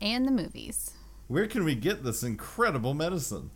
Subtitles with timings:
[0.00, 0.92] and the movies.
[1.28, 3.50] Where can we get this incredible medicine?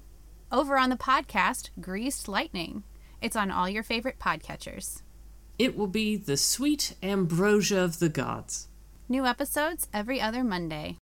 [0.51, 2.83] Over on the podcast, Greased Lightning.
[3.23, 5.03] It's on all your favorite podcatchers.
[5.59, 8.69] It will be the sweet ambrosia of the gods.
[9.09, 10.97] New episodes every other Monday.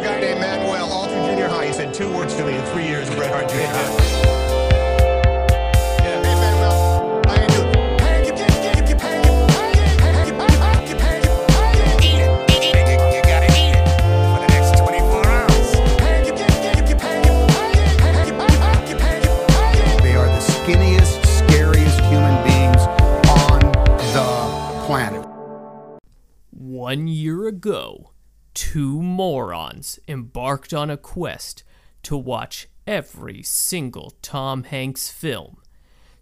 [0.00, 1.66] A guy named Manuel, all through junior high.
[1.66, 4.09] He said two words to me in three years of Bret Hart junior high.
[26.90, 28.10] One year ago,
[28.52, 31.62] two morons embarked on a quest
[32.02, 35.58] to watch every single Tom Hanks film.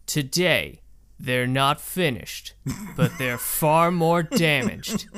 [0.05, 0.83] Today,
[1.19, 2.52] they're not finished,
[2.98, 5.08] but they're far more damaged.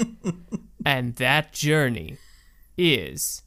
[0.87, 2.19] And that journey
[2.79, 3.43] is.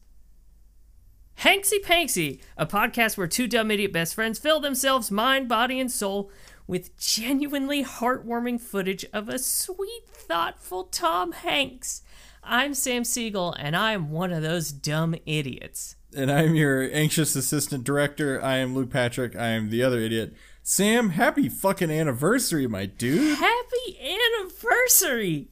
[1.40, 5.90] Hanksy Panksy, a podcast where two dumb idiot best friends fill themselves mind, body, and
[5.90, 6.30] soul
[6.68, 12.02] with genuinely heartwarming footage of a sweet, thoughtful Tom Hanks.
[12.44, 15.96] I'm Sam Siegel, and I am one of those dumb idiots.
[16.16, 18.44] And I'm your anxious assistant director.
[18.44, 19.36] I am Luke Patrick.
[19.36, 20.36] I am the other idiot.
[20.62, 23.38] Sam, happy fucking anniversary, my dude.
[23.38, 25.50] Happy anniversary!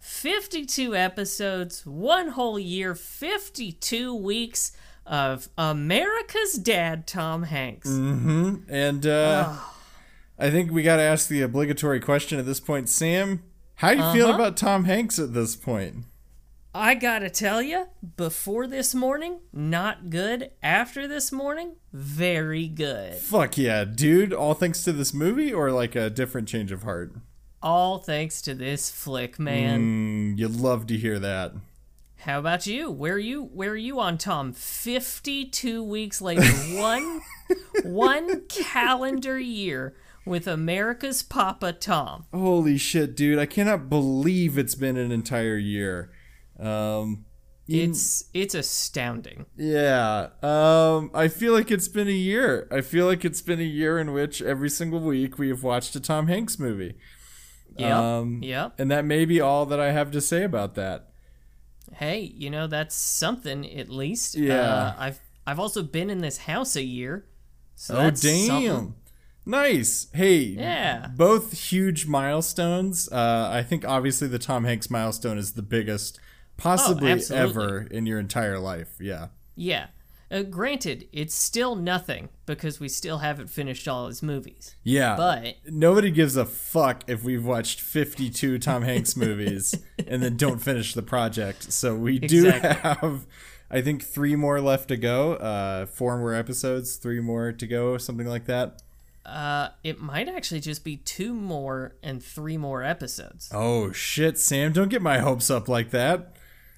[0.00, 4.72] 52 episodes, one whole year, 52 weeks
[5.04, 7.88] of America's dad, Tom Hanks.
[7.88, 8.56] Mm-hmm.
[8.68, 9.56] And uh
[10.38, 12.88] I think we got to ask the obligatory question at this point.
[12.88, 13.42] Sam,
[13.76, 16.04] how you feeling about Tom Hanks at this point?
[16.74, 20.50] I gotta tell you, before this morning, not good.
[20.62, 23.14] After this morning, very good.
[23.14, 24.32] Fuck yeah, dude.
[24.32, 27.14] All thanks to this movie or like a different change of heart?
[27.62, 30.34] All thanks to this flick, man.
[30.34, 31.54] Mm, you'd love to hear that.
[32.18, 32.90] How about you?
[32.90, 33.44] Where are you?
[33.44, 34.52] Where are you on Tom?
[34.52, 36.42] Fifty-two weeks later,
[36.76, 37.22] one,
[37.82, 39.94] one calendar year
[40.24, 42.26] with America's Papa Tom.
[42.32, 43.38] Holy shit, dude.
[43.38, 46.10] I cannot believe it's been an entire year.
[46.58, 47.24] Um
[47.66, 49.46] It's it's astounding.
[49.56, 50.28] yeah.
[50.42, 52.66] Um I feel like it's been a year.
[52.70, 55.94] I feel like it's been a year in which every single week we have watched
[55.96, 56.94] a Tom Hanks movie.
[57.76, 57.92] Yep.
[57.96, 58.74] Um, yep.
[58.78, 61.10] And that may be all that I have to say about that.
[61.92, 64.34] Hey, you know that's something at least.
[64.34, 64.60] Yeah.
[64.60, 67.26] Uh, I've I've also been in this house a year.
[67.76, 68.46] So Oh that's damn.
[68.46, 68.94] something.
[69.48, 70.08] Nice.
[70.12, 70.36] Hey.
[70.40, 71.08] Yeah.
[71.16, 73.10] Both huge milestones.
[73.10, 76.20] Uh, I think obviously the Tom Hanks milestone is the biggest
[76.58, 78.90] possibly Oh, ever in your entire life.
[79.00, 79.28] Yeah.
[79.56, 79.86] Yeah.
[80.30, 84.74] Uh, granted, it's still nothing because we still haven't finished all his movies.
[84.84, 85.16] Yeah.
[85.16, 89.74] But nobody gives a fuck if we've watched 52 Tom Hanks movies
[90.06, 91.72] and then don't finish the project.
[91.72, 92.90] So we do Exactly.
[93.08, 93.26] have
[93.70, 95.34] I think 3 more left to go.
[95.34, 98.82] Uh 4 more episodes, 3 more to go, something like that.
[99.28, 103.50] Uh, it might actually just be two more and three more episodes.
[103.52, 106.36] Oh shit, Sam, don't get my hopes up like that.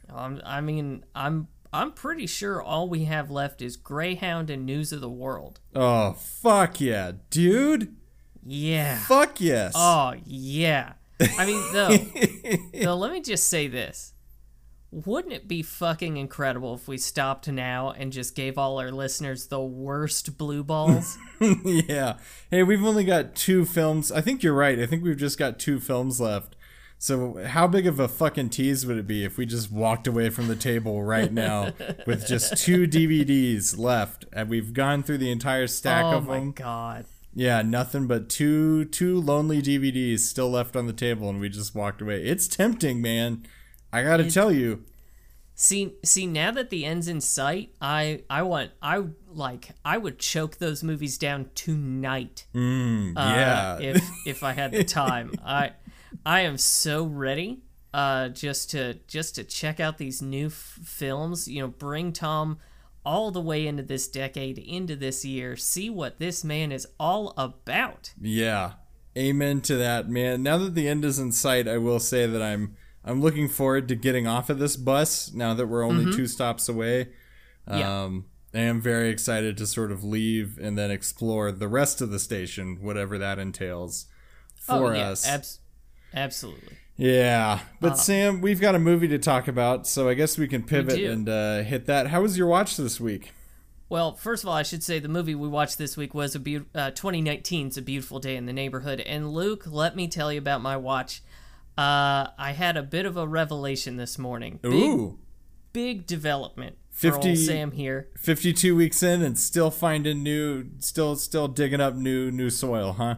[0.09, 4.93] Um, I mean, I'm I'm pretty sure all we have left is Greyhound and News
[4.93, 5.61] of the World.
[5.75, 7.95] Oh, fuck yeah, dude.
[8.45, 8.99] Yeah.
[8.99, 9.73] Fuck yes.
[9.77, 10.95] Oh yeah.
[11.39, 11.97] I mean, though,
[12.85, 14.15] though, let me just say this:
[14.93, 19.47] Wouldn't it be fucking incredible if we stopped now and just gave all our listeners
[19.47, 21.17] the worst blue balls?
[21.65, 22.19] yeah.
[22.51, 24.11] Hey, we've only got two films.
[24.11, 24.81] I think you're right.
[24.81, 26.57] I think we've just got two films left.
[26.99, 30.29] So how big of a fucking tease would it be if we just walked away
[30.29, 31.73] from the table right now
[32.07, 36.41] with just two DVDs left and we've gone through the entire stack oh of my
[36.47, 37.07] god.
[37.33, 41.75] Yeah, nothing but two two lonely DVDs still left on the table and we just
[41.75, 42.23] walked away.
[42.25, 43.47] It's tempting, man.
[43.93, 44.85] I got to tell you.
[45.55, 50.19] See, see, now that the end's in sight, I, I want, I like, I would
[50.19, 52.47] choke those movies down tonight.
[52.55, 53.79] Mm, uh, yeah.
[53.79, 55.33] if if I had the time.
[55.45, 55.73] I
[56.25, 57.61] I am so ready
[57.93, 62.59] uh just to just to check out these new f- films, you know, bring Tom
[63.05, 67.35] all the way into this decade, into this year, see what this man is all
[67.37, 68.13] about.
[68.21, 68.73] Yeah.
[69.17, 70.43] Amen to that, man.
[70.43, 73.89] Now that the end is in sight, I will say that I'm I'm looking forward
[73.89, 77.09] to getting off of this bus now that we're only two stops away.
[77.69, 77.79] Mm-hmm.
[77.79, 78.03] Yeah.
[78.03, 82.11] Um, I am very excited to sort of leave and then explore the rest of
[82.11, 84.07] the station, whatever that entails
[84.57, 85.27] for oh, yeah, us.
[85.27, 85.61] abs-
[86.13, 86.77] absolutely.
[86.97, 90.65] yeah, but Sam, we've got a movie to talk about, so I guess we can
[90.65, 91.11] pivot do.
[91.11, 92.09] and uh, hit that.
[92.09, 93.33] How was your watch this week?
[93.89, 96.41] Well, first of all, I should say the movie we watched this week was a
[96.41, 99.01] beau- uh, 2019's A Beautiful Day in the Neighborhood.
[99.01, 101.23] And Luke, let me tell you about my watch.
[101.79, 104.59] Uh, I had a bit of a revelation this morning.
[104.63, 105.19] Big, Ooh,
[105.73, 108.09] big development for 50 old Sam here.
[108.19, 113.17] 52 weeks in and still finding new, still still digging up new new soil, huh?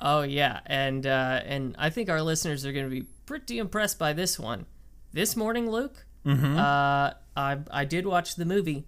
[0.00, 3.98] Oh yeah, and uh, and I think our listeners are going to be pretty impressed
[3.98, 4.66] by this one.
[5.12, 8.86] This morning, Luke, uh, I I did watch the movie,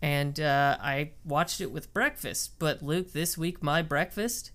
[0.00, 2.58] and uh, I watched it with breakfast.
[2.58, 4.50] But Luke, this week my breakfast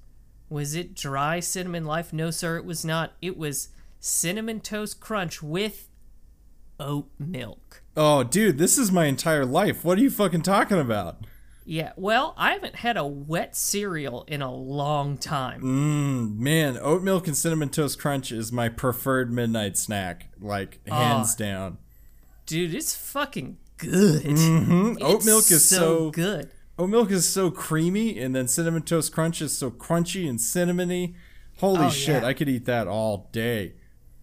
[0.50, 2.12] was it dry cinnamon life?
[2.12, 3.14] No, sir, it was not.
[3.22, 5.90] It was cinnamon toast crunch with
[6.80, 7.84] oat milk.
[7.98, 9.84] Oh, dude, this is my entire life.
[9.84, 11.26] What are you fucking talking about?
[11.66, 15.62] Yeah, well, I haven't had a wet cereal in a long time.
[15.62, 21.36] Mm, man, oat milk and cinnamon toast crunch is my preferred midnight snack, like hands
[21.36, 21.78] down.
[22.48, 24.26] Dude, it's fucking good.
[24.26, 26.50] Oat It's milk is so, good.
[26.80, 31.14] oat milk is so creamy, and then cinnamon toast crunch is so crunchy and cinnamony.
[31.60, 32.28] Holy Oh, shit, yeah.
[32.28, 33.74] I could eat that all day.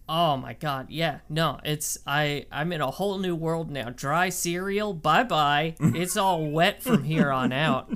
[0.09, 1.19] Oh my god, yeah.
[1.29, 3.89] No, it's I I'm in a whole new world now.
[3.89, 5.75] Dry cereal, bye-bye.
[5.81, 7.91] It's all wet from here on out.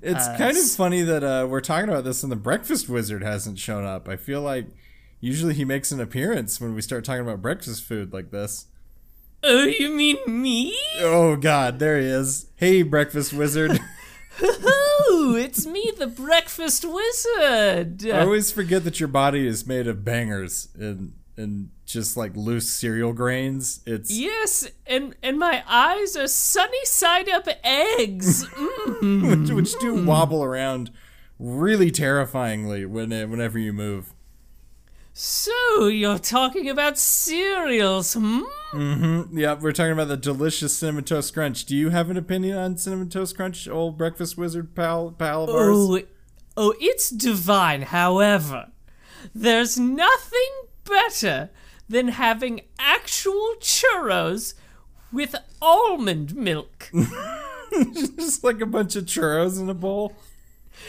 [0.00, 3.58] It's kind of funny that uh, we're talking about this and the breakfast wizard hasn't
[3.58, 4.08] shown up.
[4.08, 4.66] I feel like
[5.20, 8.66] usually he makes an appearance when we start talking about breakfast food like this.
[9.42, 10.78] Oh, you mean me?
[11.00, 12.46] Oh god, there he is.
[12.56, 13.80] Hey, breakfast wizard.
[15.36, 18.06] It's me, the breakfast wizard.
[18.06, 22.68] I always forget that your body is made of bangers and and just like loose
[22.68, 23.80] cereal grains.
[23.86, 28.46] It's Yes, and and my eyes are sunny side up eggs.
[28.98, 29.42] Mm.
[29.42, 30.90] which, which do wobble around
[31.38, 34.12] really terrifyingly when whenever you move.
[35.20, 38.42] So you're talking about cereals, hmm?
[39.32, 41.64] Yeah, we're talking about the delicious cinnamon toast crunch.
[41.64, 45.50] Do you have an opinion on cinnamon toast crunch, old breakfast wizard pal pal of
[45.50, 45.76] ours?
[45.76, 46.00] Oh,
[46.56, 47.82] oh, it's divine.
[47.82, 48.68] However,
[49.34, 50.50] there's nothing
[50.84, 51.50] better
[51.88, 54.54] than having actual churros
[55.12, 56.92] with almond milk.
[57.92, 60.14] Just like a bunch of churros in a bowl.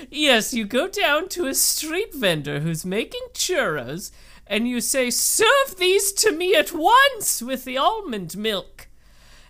[0.10, 4.12] Yes, you go down to a street vendor who's making churros
[4.48, 8.88] and you say, "Serve these to me at once with the almond milk."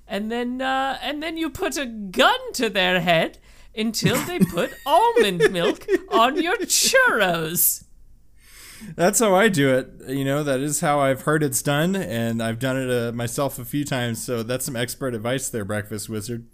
[0.07, 3.37] And then uh, and then you put a gun to their head
[3.75, 7.85] until they put almond milk on your churros.
[8.95, 9.91] That's how I do it.
[10.07, 13.59] You know, that is how I've heard it's done, and I've done it uh, myself
[13.59, 14.23] a few times.
[14.23, 16.47] So that's some expert advice there, breakfast wizard.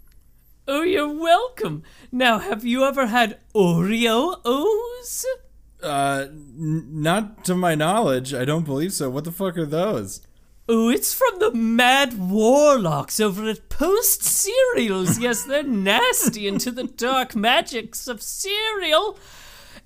[0.68, 1.82] Oh, you're welcome.
[2.10, 5.24] Now, have you ever had Oreo O's?
[5.82, 8.34] Uh, n- not to my knowledge.
[8.34, 9.08] I don't believe so.
[9.08, 10.26] What the fuck are those?
[10.68, 15.20] Oh, it's from the Mad Warlocks over at Post Cereals.
[15.20, 19.16] Yes, they're nasty into the dark magics of cereal.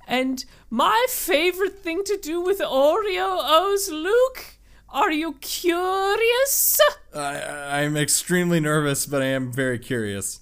[0.08, 4.56] And my favorite thing to do with Oreo O's, Luke,
[4.88, 6.80] are you curious?
[7.14, 10.40] I, I'm extremely nervous, but I am very curious.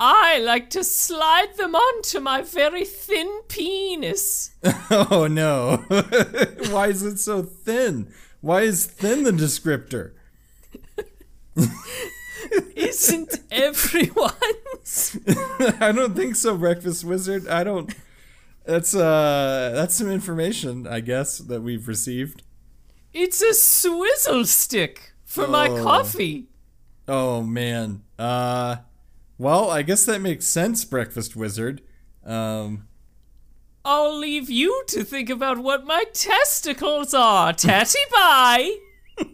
[0.00, 4.50] I like to slide them onto my very thin penis.
[4.90, 5.84] Oh no!
[6.70, 8.12] Why is it so thin?
[8.40, 10.12] Why is thin the descriptor?
[12.76, 15.18] Isn't everyone's?
[15.80, 17.48] I don't think so, breakfast wizard.
[17.48, 17.92] I don't.
[18.64, 22.42] That's uh, that's some information, I guess, that we've received.
[23.12, 25.82] It's a swizzle stick for my Oh.
[25.82, 26.48] coffee.
[27.08, 28.02] Oh man.
[28.18, 28.76] Uh,
[29.38, 31.82] well, I guess that makes sense, breakfast wizard.
[32.24, 32.88] Um,
[33.84, 37.52] I'll leave you to think about what my testicles are.
[37.52, 38.76] Tatty bye.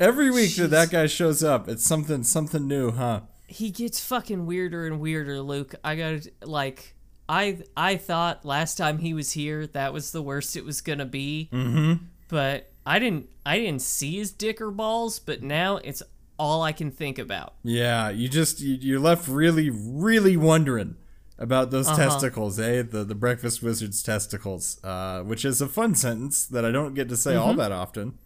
[0.00, 3.22] every week that that guy shows up, it's something something new, huh?
[3.46, 5.74] He gets fucking weirder and weirder, Luke.
[5.84, 6.94] I got like
[7.28, 11.06] I I thought last time he was here that was the worst it was gonna
[11.06, 11.48] be.
[11.52, 12.04] Mm-hmm.
[12.28, 16.02] But I didn't I didn't see his dick or balls, but now it's
[16.38, 17.54] all I can think about.
[17.62, 20.96] Yeah, you just you, you're left really, really wondering
[21.38, 22.82] about those testicles, eh?
[22.82, 27.08] The the breakfast wizard's testicles, uh, which is a fun sentence that I don't get
[27.08, 28.18] to say all that often.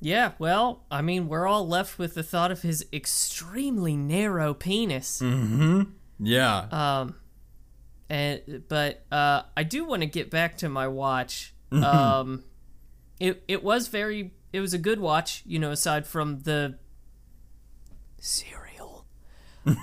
[0.00, 5.20] Yeah, well, I mean, we're all left with the thought of his extremely narrow penis.
[5.20, 5.82] Hmm.
[6.18, 7.14] Yeah, Um,
[8.08, 11.54] and but uh, I do want to get back to my watch.
[11.72, 12.44] Um,
[13.18, 16.78] it it was very it was a good watch, you know, aside from the
[18.22, 19.04] cereal.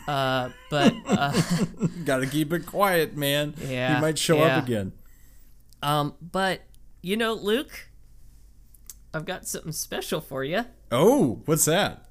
[0.08, 1.41] uh, but uh,
[2.05, 3.53] Gotta keep it quiet, man.
[3.58, 4.58] Yeah, He might show yeah.
[4.58, 4.91] up again.
[5.84, 6.62] um, but
[7.01, 7.89] you know, Luke,
[9.13, 10.65] I've got something special for you.
[10.91, 12.05] Oh, what's that?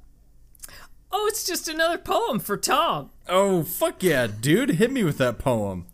[1.10, 3.10] Oh, it's just another poem for Tom.
[3.28, 4.70] Oh, fuck yeah, dude.
[4.72, 5.86] Hit me with that poem.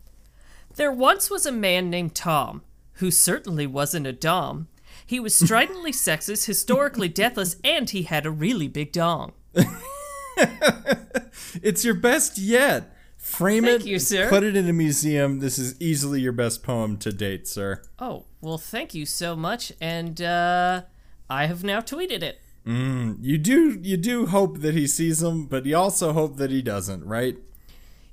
[0.76, 2.62] There once was a man named Tom,
[2.94, 4.66] who certainly wasn't a Dom.
[5.06, 9.32] He was stridently sexist, historically deathless, and he had a really big dong.
[11.62, 12.94] It's your best yet.
[13.16, 13.86] Frame Thank it.
[13.86, 14.28] you, sir.
[14.28, 15.40] Put it in a museum.
[15.40, 17.80] This is easily your best poem to date, sir.
[17.98, 20.82] Oh, well, thank you so much, and uh,
[21.30, 22.40] I have now tweeted it.
[22.66, 26.62] You do you do hope that he sees them, but you also hope that he
[26.62, 27.36] doesn't, right?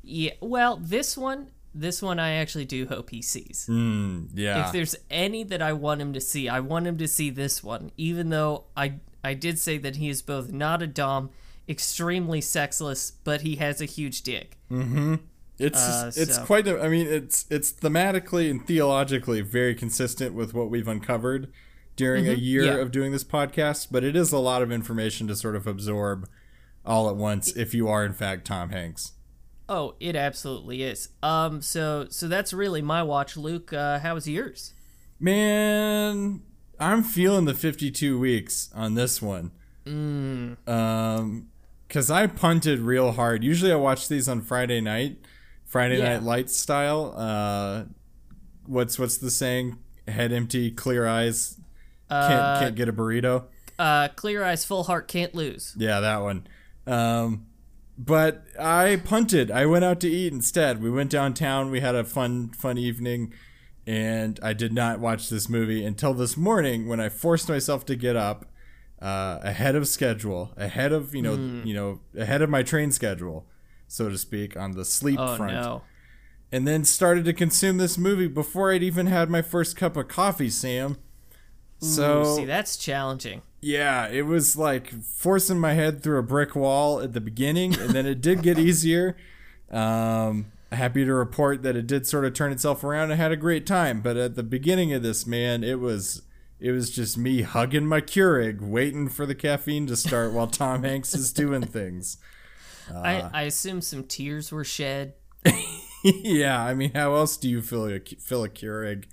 [0.03, 3.65] Yeah, well, this one, this one, I actually do hope he sees.
[3.69, 4.65] Yeah.
[4.65, 7.63] If there's any that I want him to see, I want him to see this
[7.63, 7.91] one.
[7.97, 11.29] Even though I, I did say that he is both not a dom,
[11.71, 14.57] extremely sexless, but he has a huge dick.
[15.57, 20.33] It's Uh, it's so- quite a, I mean it's it's thematically and theologically very consistent
[20.35, 21.51] with what we've uncovered
[21.95, 22.75] during a year Mm-hmm.
[22.77, 22.81] yeah.
[22.81, 26.27] of doing this podcast, but it is a lot of information to sort of absorb
[26.85, 29.11] all at once if you are in fact Tom Hanks.
[29.69, 31.09] Oh, it absolutely is.
[31.21, 33.71] Um, so so that's really my watch, Luke.
[33.71, 34.73] Uh, how was yours?
[35.19, 36.41] Man,
[36.79, 39.51] I'm feeling the 52 weeks on this one.
[39.85, 40.57] Mm.
[40.67, 41.47] Um,
[41.91, 43.43] cause I punted real hard.
[43.43, 45.17] Usually I watch these on Friday night,
[45.65, 46.13] Friday Yeah.
[46.13, 47.13] Night Lights style.
[47.15, 47.83] Uh,
[48.65, 49.77] what's what's the saying?
[50.07, 51.59] Head empty, clear eyes,
[52.09, 53.43] can't can't get a burrito.
[53.77, 55.75] Uh, clear eyes, full heart, can't lose.
[55.77, 56.47] Yeah, that one.
[56.87, 57.45] Um,
[57.97, 59.51] but I punted.
[59.51, 60.81] I went out to eat instead.
[60.81, 61.69] We went downtown.
[61.69, 63.33] We had a fun, fun evening,
[63.85, 67.95] and I did not watch this movie until this morning when I forced myself to
[67.95, 68.45] get up
[69.01, 71.33] uh, ahead of schedule, ahead of you know,
[71.65, 73.45] you know, ahead of my train schedule,
[73.87, 75.81] so to speak, on the sleep Oh front, no.
[76.51, 80.07] and then started to consume this movie before I'd even had my first cup of
[80.07, 80.97] coffee, Sam.
[81.79, 83.41] So Ooh, see, that's challenging.
[83.61, 87.89] yeah, it was like forcing my head through a brick wall at the beginning, and
[87.91, 89.17] then it did get easier.
[89.71, 93.11] Um, happy to report that it did sort of turn itself around.
[93.11, 96.21] I had a great time, but at the beginning of this, man, it was
[96.61, 100.83] it was just me hugging my Keurig, waiting for the caffeine to start while Tom
[100.85, 102.17] Hanks is doing things.
[102.93, 105.15] I, I assume some tears were shed.
[106.03, 109.05] yeah, I mean, how else do you fill a fill a Keurig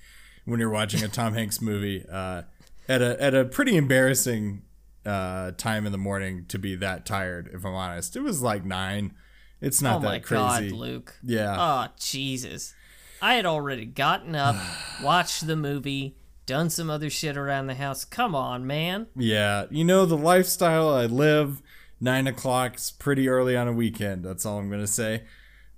[0.44, 2.42] when you're watching a Tom Hanks movie uh,
[2.86, 4.62] at a at a pretty embarrassing
[5.06, 7.50] uh, time in the morning to be that tired?
[7.54, 9.14] If I'm honest, it was like nine.
[9.60, 10.70] It's not oh that my crazy.
[10.70, 11.16] god, Luke.
[11.22, 11.56] Yeah.
[11.58, 12.74] Oh Jesus.
[13.22, 14.56] I had already gotten up,
[15.02, 16.16] watched the movie,
[16.48, 18.04] done some other shit around the house.
[18.04, 19.06] Come on, man.
[19.14, 21.62] Yeah, you know the lifestyle I live.
[22.00, 24.24] Nine o'clock's pretty early on a weekend.
[24.24, 25.24] That's all I'm gonna say.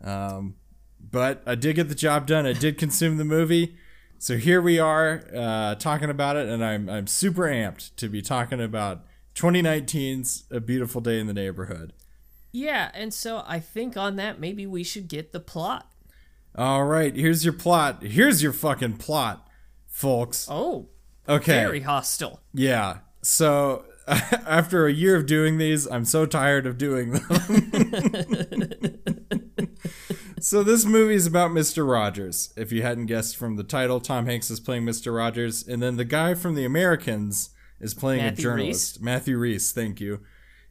[0.02, 0.54] Um,
[0.98, 2.46] but I did get the job done.
[2.46, 3.76] I did consume the movie.
[4.18, 8.22] So here we are uh, talking about it, and I'm I'm super amped to be
[8.22, 11.92] talking about 2019's A Beautiful Day in the Neighborhood.
[12.52, 15.90] Yeah, and so I think on that maybe we should get the plot.
[16.54, 18.02] All right, here's your plot.
[18.02, 19.48] Here's your fucking plot,
[19.90, 20.46] folks.
[20.50, 20.88] Oh,
[21.28, 21.52] Okay.
[21.60, 22.40] very hostile.
[22.54, 22.98] Yeah.
[23.22, 27.22] So after a year of doing these, I'm so tired of doing them.
[30.40, 31.88] so this movie is about Mr.
[31.88, 32.52] Rogers.
[32.56, 35.14] If you hadn't guessed from the title, Tom Hanks is playing Mr.
[35.16, 38.96] Rogers, and then the guy from The Americans is playing Matthew a journalist.
[38.96, 39.02] Rhys?
[39.04, 40.20] Matthew Rhys, thank you,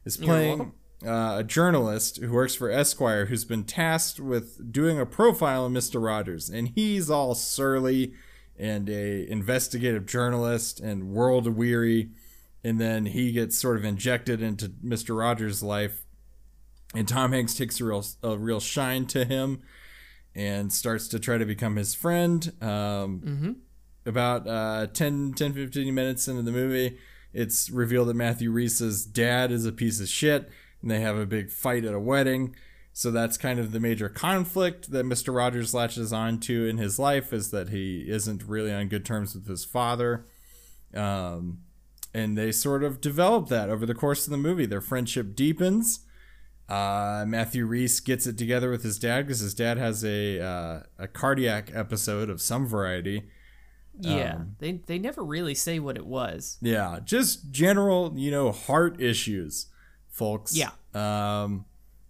[0.04, 0.72] is playing
[1.06, 5.72] uh, a journalist who works for Esquire, who's been tasked with doing a profile of
[5.72, 6.02] Mr.
[6.04, 8.14] Rogers, and he's all surly
[8.60, 12.10] and a investigative journalist and world weary.
[12.62, 15.18] And then he gets sort of injected into Mr.
[15.18, 16.04] Rogers' life.
[16.94, 19.62] And Tom Hanks takes a real a real shine to him
[20.34, 22.52] and starts to try to become his friend.
[22.60, 23.20] Um,
[24.06, 26.98] about uh, 10, 10 15 minutes into the movie
[27.32, 30.50] it's revealed that Matthew Rhys's dad is a piece of shit
[30.82, 32.54] and they have a big fight at a wedding
[33.00, 35.34] so that's kind of the major conflict that Mr.
[35.34, 39.34] Rogers latches on to in his life is that he isn't really on good terms
[39.34, 40.26] with his father.
[40.94, 41.60] Um,
[42.12, 44.66] and they sort of develop that over the course of the movie.
[44.66, 46.00] Their friendship deepens.
[46.68, 50.80] Uh, Matthew Rhys gets it together with his dad because his dad has a uh,
[50.98, 53.30] a cardiac episode of some variety.
[53.98, 56.58] Yeah, Um, they they never really say what it was.
[56.60, 59.68] Yeah, just general, you know, heart issues,
[60.10, 60.54] folks.
[60.54, 60.72] Yeah.
[60.92, 61.64] Um,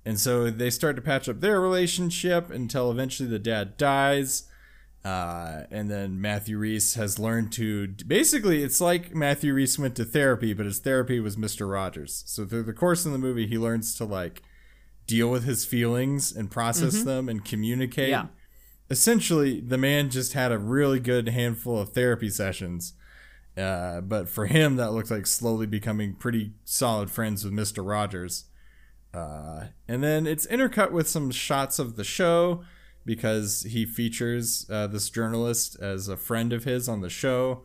[0.04, 4.44] and so they start to patch up their relationship until eventually the dad dies.
[5.04, 10.04] Uh, and then Matthew Rhys has learned to basically, it's like Matthew Rhys went to
[10.04, 11.70] therapy, but his therapy was Mr.
[11.70, 12.22] Rogers.
[12.26, 14.42] So through the course of the movie, he learns to like
[15.06, 18.10] deal with his feelings and process them and communicate.
[18.10, 18.26] Yeah.
[18.90, 22.92] Essentially, the man just had a really good handful of therapy sessions.
[23.56, 27.86] Uh, but for him, that looked like slowly becoming pretty solid friends with Mr.
[27.86, 28.44] Rogers.
[29.12, 32.62] Uh, and then it's intercut with some shots of the show
[33.04, 37.64] because he features uh, this journalist as a friend of his on the show.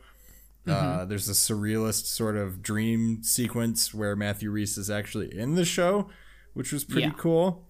[0.67, 5.65] Uh, there's a surrealist sort of dream sequence where Matthew Rhys is actually in the
[5.65, 6.09] show,
[6.55, 7.13] which was pretty Yeah.
[7.17, 7.67] cool.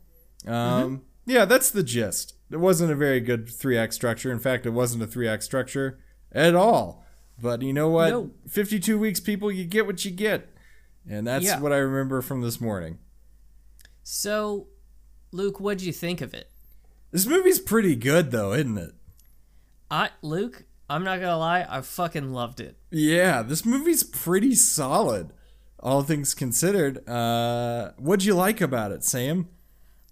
[0.47, 2.35] Um, Yeah, that's the gist.
[2.51, 4.31] It wasn't a very good three act structure.
[4.31, 5.99] In fact, it wasn't a three act structure
[6.31, 7.03] at all.
[7.41, 8.09] But you know what?
[8.11, 8.31] No.
[8.47, 10.47] 52 weeks, people, you get what you get.
[11.09, 11.59] And that's Yeah.
[11.59, 12.99] what I remember from this morning.
[14.07, 14.67] So,
[15.31, 16.51] Luke, what'd you think of it?
[17.11, 18.91] This movie's pretty good, though, isn't it?
[19.89, 22.77] I Luke, I'm not gonna lie, I fucking loved it.
[22.91, 25.33] Yeah, this movie's pretty solid,
[25.79, 27.07] all things considered.
[27.09, 29.47] Uh, what'd you like about it, Sam?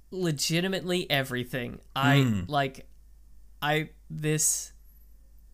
[0.09, 1.79] Legitimately everything.
[1.95, 2.87] I like
[3.61, 4.73] I this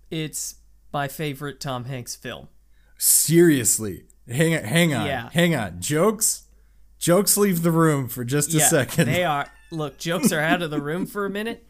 [0.10, 0.56] it's
[0.94, 2.48] my favorite Tom Hanks film.
[2.98, 5.30] Seriously, hang on, hang on, Yeah.
[5.34, 5.82] hang on.
[5.82, 6.44] Jokes,
[7.00, 9.08] jokes, leave the room for just a yeah, second.
[9.08, 11.66] They are look, jokes are out of the room for a minute.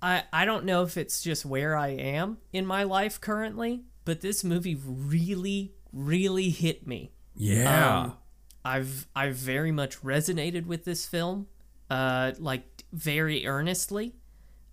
[0.00, 4.20] I I don't know if it's just where I am in my life currently, but
[4.22, 7.12] this movie really, really hit me.
[7.34, 8.16] yeah, Um,
[8.64, 11.48] I've I've very much resonated with this film,
[11.90, 14.14] uh, like very earnestly,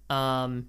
[0.09, 0.67] um,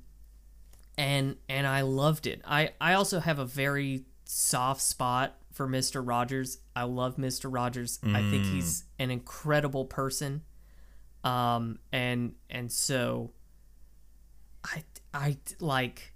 [0.97, 2.43] and and I loved it.
[2.45, 6.59] I I also have a very soft spot for Mister Rogers.
[6.75, 7.99] I love Mister Rogers.
[8.05, 10.43] I think he's an incredible person,
[11.25, 13.33] um, and and so
[14.65, 16.13] I I like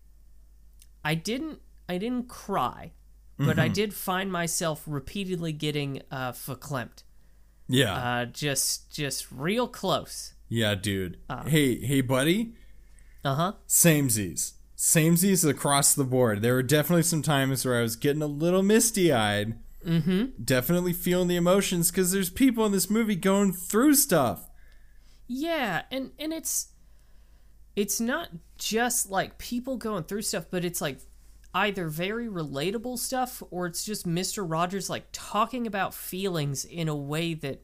[1.05, 1.59] I didn't
[1.89, 2.93] I didn't cry
[3.39, 7.03] but I did find myself repeatedly getting uh, verklempt.
[7.67, 10.35] yeah, Uh, just, just real close.
[10.49, 11.19] yeah, dude.
[11.49, 12.53] hey, hey, buddy.
[13.25, 13.53] Uh huh.
[13.67, 14.53] Samesies.
[14.83, 16.43] Samesies across the board.
[16.43, 19.57] There were definitely some times where I was getting a little misty eyed.
[19.87, 20.43] Mm-hmm.
[20.43, 24.51] Definitely feeling the emotions because there's people in this movie going through stuff.
[25.29, 26.73] Yeah, and and it's
[27.77, 30.99] it's not just like people going through stuff, but it's like
[31.55, 34.45] either very relatable stuff or it's just Mr.
[34.45, 37.63] Rogers like talking about feelings in a way that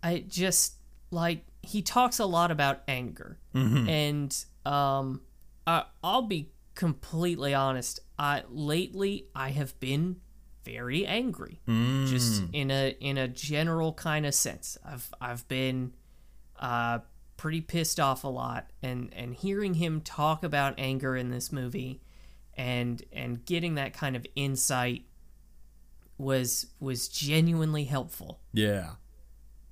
[0.00, 0.74] I just
[1.10, 3.40] like he talks a lot about anger.
[3.52, 5.22] And um
[5.68, 10.16] I I'll be completely honest, I lately I have been
[10.64, 11.60] very angry.
[12.06, 14.78] Just in a in a general kind of sense.
[14.84, 15.92] I've I've been
[16.58, 17.00] uh,
[17.36, 22.00] pretty pissed off a lot, and and hearing him talk about anger in this movie,
[22.54, 25.04] and and getting that kind of insight
[26.16, 28.40] was was genuinely helpful.
[28.52, 28.92] Yeah.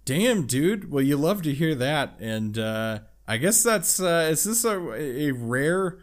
[0.04, 0.90] Damn, dude.
[0.90, 4.78] Well, you love to hear that, and uh, I guess that's uh, is this a,
[4.92, 5.98] a rare,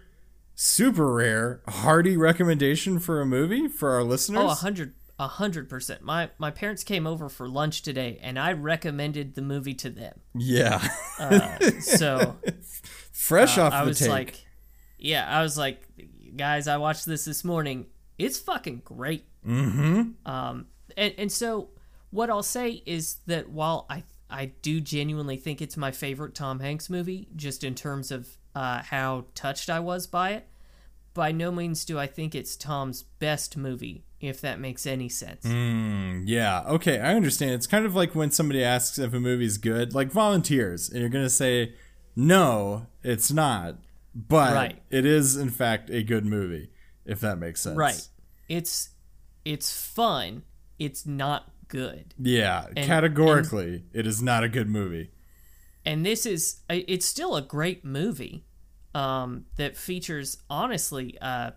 [0.55, 4.41] super rare, hearty recommendation for a movie for our listeners?
[4.43, 6.01] Oh, a hundred a hundred percent.
[6.01, 10.19] My my parents came over for lunch today, and I recommended the movie to them.
[10.36, 10.79] yeah.
[11.79, 12.38] So
[13.12, 14.09] Fresh off Uh, I the was take.
[14.09, 14.45] like,
[14.97, 15.81] yeah, I was like,
[16.36, 17.86] guys, I watched this this morning.
[18.17, 19.25] It's fucking great.
[19.47, 20.29] Mm-hmm.
[20.29, 20.65] Um,
[20.97, 21.69] and and so
[22.09, 24.03] what I'll say is that while I
[24.34, 28.82] I do genuinely think it's my favorite Tom Hanks movie, just in terms of uh,
[28.82, 30.48] how touched I was by it,
[31.13, 34.04] by no means do I think it's Tom's best movie.
[34.19, 35.43] If that makes any sense.
[35.46, 36.24] Mm.
[36.28, 37.52] Yeah, okay, I understand.
[37.52, 41.10] It's kind of like when somebody asks if a movie's good, like volunteers, and you're
[41.10, 41.74] going to say,
[42.15, 43.76] no, it's not,
[44.15, 44.82] but Right.
[44.89, 46.69] it is, in fact, a good movie,
[47.06, 47.76] if that makes sense.
[47.76, 48.08] Right.
[48.48, 48.91] It's
[49.43, 50.43] it's fun.
[50.80, 52.13] It's not good.
[52.19, 55.12] Yeah, categorically, it is not a good movie.
[55.86, 58.45] and this is it's still a great movie
[58.95, 61.51] um, that features honestly uh,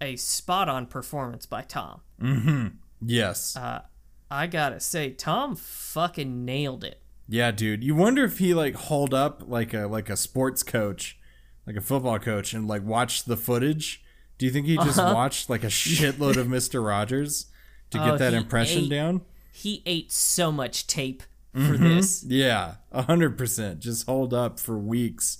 [0.00, 2.72] a spot on performance by tom Mhm.
[3.00, 3.56] Yes.
[3.56, 3.82] Uh,
[4.30, 7.82] i gotta say tom fucking nailed it yeah, dude.
[7.82, 11.18] You wonder if he like hauled up like a like a sports coach,
[11.66, 14.04] like a football coach, and like watched the footage.
[14.36, 17.46] Do you think he just watched like a shitload of Mister Rogers
[17.94, 18.14] to get.
[18.14, 19.20] Oh, that impression ate- down?
[19.52, 21.84] he ate so much tape for Mm-hmm.
[21.96, 23.80] this Yeah, a hundred percent.
[23.80, 25.38] Just hold up for weeks,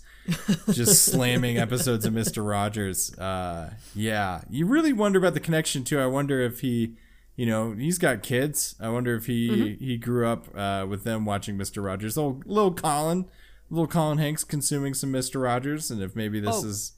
[0.71, 3.13] just slamming episodes of Mister Rogers.
[3.19, 5.99] Uh, yeah, you really wonder about the connection too.
[5.99, 6.97] I wonder if he
[7.37, 8.77] you know, he's got kids.
[8.81, 9.85] I wonder if he Mm-hmm.
[9.85, 12.17] he grew up uh, with them watching Mister Rogers.
[12.17, 13.25] Oh, little Colin,
[13.71, 16.93] little Colin Hanks consuming some Mister Rogers, and if maybe this Oh, is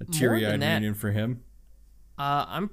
[0.00, 0.68] a teary eyed that.
[0.68, 1.42] reunion for him.
[2.16, 2.70] Uh, I'm.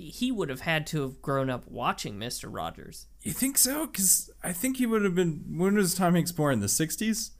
[0.00, 3.06] He would have had to have grown up watching Mister Rogers.
[3.22, 3.86] You think so?
[3.86, 5.44] Because I think he would have been.
[5.56, 6.54] When was Tom Hanks born?
[6.54, 7.30] In the '60s.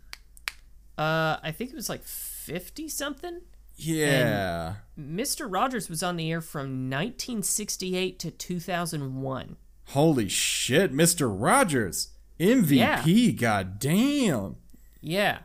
[0.99, 3.43] Uh, I think it was like fifty something.
[3.77, 4.75] Yeah.
[4.97, 9.57] Mister Rogers was on the air from 1968 to 2001.
[9.91, 12.09] Holy shit, Mister Rogers,
[12.41, 13.39] MVP.
[13.41, 14.57] God damn.
[15.01, 15.39] Yeah.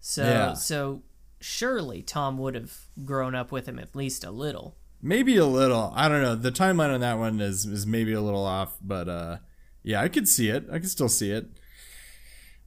[0.00, 0.52] So Yeah.
[0.52, 1.02] so
[1.40, 4.76] surely Tom would have grown up with him at least a little.
[5.00, 5.92] Maybe a little.
[5.94, 6.34] I don't know.
[6.34, 9.36] The timeline on that one is is maybe a little off, but uh
[9.82, 10.66] yeah, I could see it.
[10.72, 11.46] I could still see it.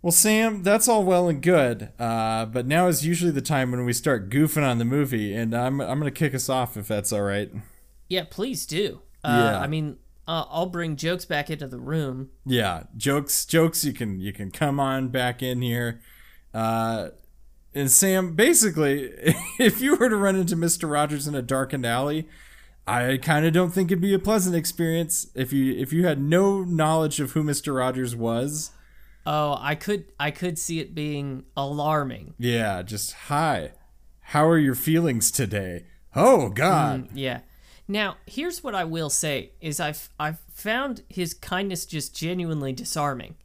[0.01, 3.85] Well, Sam, that's all well and good, uh, but now is usually the time when
[3.85, 7.13] we start goofing on the movie, and I'm I'm gonna kick us off if that's
[7.13, 7.51] all right.
[8.09, 9.01] Yeah, please do.
[9.23, 9.59] Uh, Yeah.
[9.59, 12.29] I mean, uh, I'll bring jokes back into the room.
[12.47, 13.83] Yeah, jokes, jokes.
[13.85, 16.01] You can you can come on back in here,
[16.53, 17.09] uh,
[17.73, 18.33] and Sam.
[18.35, 19.11] Basically,
[19.59, 22.27] if you were to run into Mister Rogers in a darkened alley,
[22.87, 25.27] I kind of don't think it'd be a pleasant experience.
[25.35, 28.71] If you if you had no knowledge of who Mister Rogers was,
[29.25, 32.33] Oh, I could I could see it being alarming.
[32.37, 33.71] yeah, just hi,
[34.21, 35.85] how are your feelings today?
[36.15, 37.41] Oh God, Yeah.
[37.87, 43.35] Now, here's what I will say is I've I've found his kindness just genuinely disarming.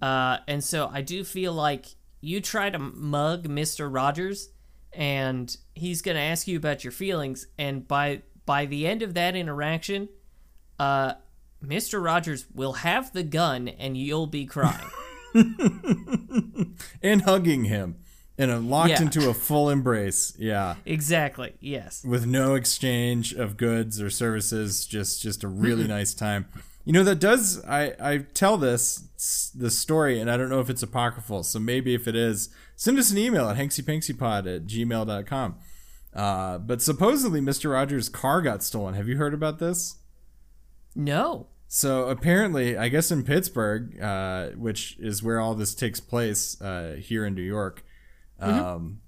[0.00, 1.86] Uh, and so I do feel like
[2.20, 3.92] you try to mug Mr.
[3.92, 4.50] Rogers
[4.92, 9.14] and he's going to ask you about your feelings and by by the end of
[9.14, 10.08] that interaction,
[10.78, 11.14] uh
[11.64, 12.02] Mr.
[12.02, 14.88] Rogers will have the gun and you'll be crying.
[17.02, 17.96] and hugging him,
[18.38, 19.02] and locked Yeah.
[19.02, 20.32] into a full embrace.
[20.38, 20.76] Yeah.
[20.84, 21.54] exactly.
[21.60, 22.02] Yes.
[22.04, 26.46] with no exchange of goods or services just just a really nice time
[26.84, 30.70] you know that does i i tell this this story and i don't know if
[30.70, 35.56] it's apocryphal so maybe if it is send us an email at hanksypanksypod at gmail.com
[36.14, 38.94] uh, but supposedly mr rogers car got stolen.
[38.94, 39.96] Have you heard about this?
[40.94, 41.46] No.
[41.68, 46.96] so apparently, I guess in Pittsburgh, uh, which is where all this takes place uh,
[46.98, 47.84] here in New York,
[48.40, 49.00] um,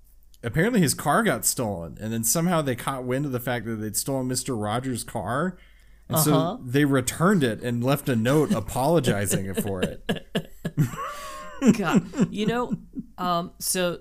[0.44, 3.76] apparently his car got stolen, and then somehow they caught wind of the fact that
[3.76, 5.58] they'd stolen Mister Rogers' car,
[6.14, 6.56] and Uh-huh.
[6.58, 10.26] so they returned it and left a note apologizing for it.
[11.78, 12.72] God, you know,
[13.18, 14.00] um, so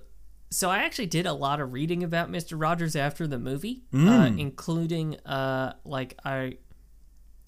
[0.50, 4.30] so I actually did a lot of reading about Mister Rogers after the movie, uh,
[4.36, 6.58] including uh, like I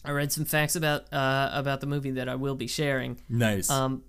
[0.06, 3.20] I read some facts about uh, about the movie that I will be sharing.
[3.28, 3.70] Nice.
[3.70, 4.04] Um,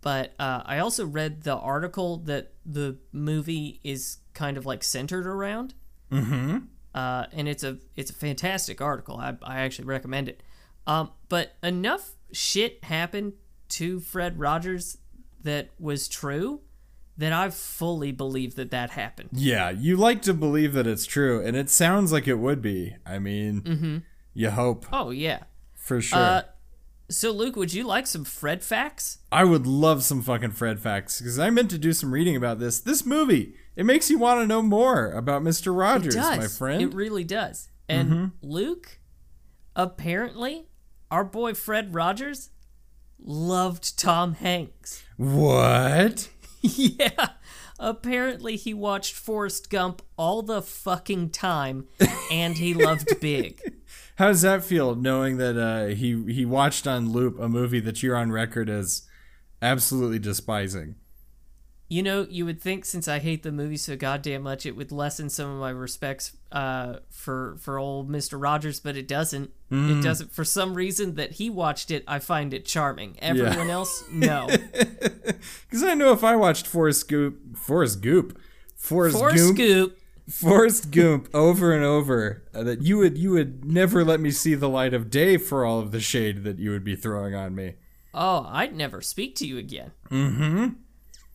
[0.00, 5.26] but uh, I also read the article that the movie is kind of like centered
[5.26, 5.74] around.
[6.10, 6.58] Mm-hmm.
[6.94, 9.16] Uh, and it's a it's a fantastic article.
[9.16, 10.42] I, I actually recommend it.
[10.86, 13.34] Um, but enough shit happened
[13.70, 14.98] to Fred Rogers
[15.42, 16.60] that was true
[17.16, 19.28] that I fully believe that that happened.
[19.32, 22.96] yeah, you like to believe that it's true, and it sounds like it would be.
[23.06, 24.02] I mean,
[24.34, 25.44] you hope Oh yeah.
[25.74, 26.18] for sure.
[26.18, 26.42] Uh,
[27.10, 29.18] so Luke, would you like some Fred facts?
[29.30, 32.58] I would love some fucking Fred facts because I meant to do some reading about
[32.58, 32.80] this.
[32.80, 36.82] This movie, it makes you want to know more about Mister Rogers, my friend.
[36.82, 37.68] It really does.
[37.88, 38.98] And Luke,
[39.76, 40.68] apparently,
[41.10, 42.50] our boy Fred Rogers
[43.18, 45.04] loved Tom Hanks.
[45.16, 46.28] what?
[46.60, 47.30] yeah.
[47.78, 51.88] Apparently, he watched Forrest Gump all the fucking time,
[52.30, 53.60] and he loved Big.
[54.16, 58.00] How does that feel, knowing that uh, he he watched on loop a movie that
[58.02, 59.02] you're on record as
[59.60, 60.94] absolutely despising?
[61.92, 64.92] You know, you would think since I hate the movie so goddamn much, it would
[64.92, 69.50] lessen some of my respects uh, for for old Mister Rogers, but it doesn't.
[69.70, 70.32] It doesn't.
[70.32, 73.16] For some reason that he watched it, I find it charming.
[73.20, 74.48] Everyone else, no.
[74.72, 78.38] Because I know if I watched Forrest Goop, Forrest Goop,
[78.74, 79.98] Forrest, Forrest Goop, Scoop.
[80.30, 80.96] Forrest
[81.34, 84.94] over and over uh, that you would you would never let me see the light
[84.94, 87.74] of day for all of the shade that you would be throwing on me.
[88.14, 89.90] Oh, I'd never speak to you again.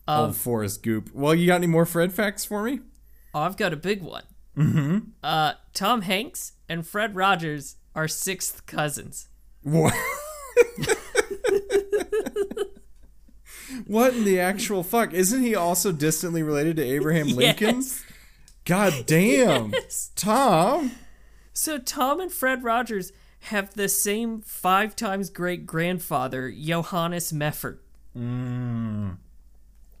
[0.08, 1.10] Old Forrest Goop.
[1.12, 2.80] Well, you got any more Fred facts for me?
[3.34, 4.24] Oh, I've got a big one.
[4.56, 4.98] Mm-hmm.
[5.22, 9.28] Uh, Tom Hanks and Fred Rogers are sixth cousins.
[9.62, 9.94] What?
[13.86, 15.12] what in the actual fuck?
[15.12, 17.76] Isn't he also distantly related to Abraham Lincoln?
[17.76, 18.04] Yes.
[18.64, 19.70] God damn.
[19.72, 20.10] Yes.
[20.16, 20.92] Tom.
[21.52, 27.78] So Tom and Fred Rogers have the same five times great grandfather, Johannes Meffert.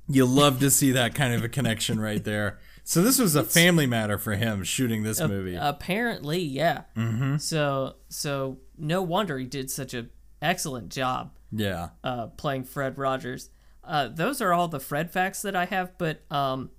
[0.08, 2.58] You love to see that kind of a connection right there.
[2.84, 5.54] So this was a family matter for him shooting this movie.
[5.54, 6.84] Apparently, yeah.
[6.96, 7.36] Mm-hmm.
[7.36, 10.06] So so no wonder he did such a
[10.40, 11.90] excellent job yeah.
[12.02, 13.50] uh, playing Fred Rogers.
[13.84, 15.96] Uh, those are all the Fred facts that I have.
[15.98, 16.70] But um,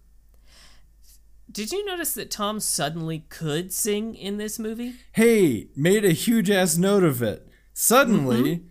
[1.52, 4.94] did you notice that Tom suddenly could sing in this movie?
[5.12, 7.48] Hey, made a huge ass note of it.
[7.74, 8.63] Suddenly,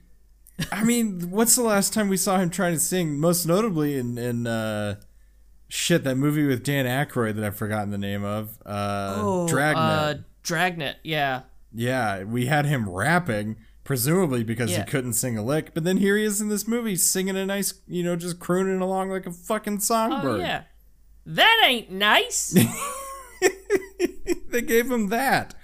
[0.72, 3.18] I mean, what's the last time we saw him trying to sing?
[3.18, 4.96] Most notably in in uh,
[5.68, 8.58] shit that movie with Dan Aykroyd that I've forgotten the name of.
[8.66, 9.76] Uh, Dragnet.
[9.76, 11.42] Uh, Dragnet, yeah.
[11.72, 14.78] Yeah, we had him rapping, presumably because Yeah.
[14.78, 15.74] he couldn't sing a lick.
[15.74, 18.80] But then here he is in this movie singing a nice, you know, just crooning
[18.80, 20.40] along like a fucking songbird.
[20.40, 20.62] Oh, yeah.
[21.26, 22.50] That ain't nice.
[24.50, 25.54] they gave him that.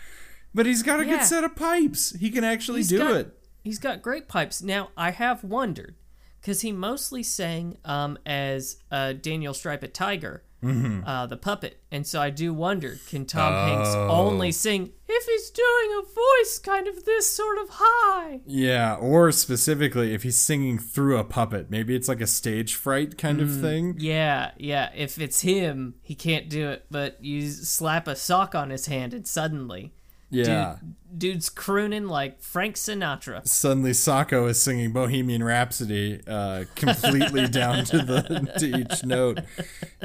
[0.54, 1.16] But he's got a Yeah.
[1.18, 2.14] good set of pipes.
[2.20, 3.38] He can actually He's do got- it.
[3.64, 4.62] He's got great pipes.
[4.62, 5.96] Now, I have wondered,
[6.40, 11.06] because he mostly sang um, as uh, Daniel Striped Tiger, Mm-hmm.
[11.06, 11.82] uh, the puppet.
[11.92, 14.08] And so I do wonder can Tom Hanks Oh.
[14.08, 18.40] only sing if he's doing a voice kind of this sort of high?
[18.46, 21.70] Yeah, or specifically if he's singing through a puppet.
[21.70, 23.42] Maybe it's like a stage fright kind Mm.
[23.42, 23.96] of thing.
[23.98, 24.88] Yeah, yeah.
[24.96, 29.12] If it's him, he can't do it, but you slap a sock on his hand
[29.12, 29.92] and suddenly.
[30.34, 30.76] Yeah.
[30.80, 33.46] Dude, dude's crooning like Frank Sinatra.
[33.46, 39.38] Suddenly Sacco is singing Bohemian Rhapsody uh, completely down to the to each note.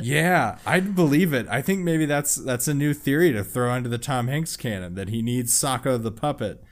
[0.02, 1.48] Yeah, I'd believe it.
[1.50, 4.96] I think maybe that's that's a new theory to throw into the Tom Hanks canon
[4.96, 6.64] that he needs Sacco the puppet.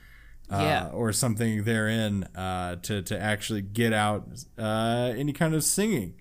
[0.50, 0.88] Uh, Yeah.
[0.94, 4.26] or something therein uh, to to actually get out
[4.58, 6.14] uh, any kind of singing.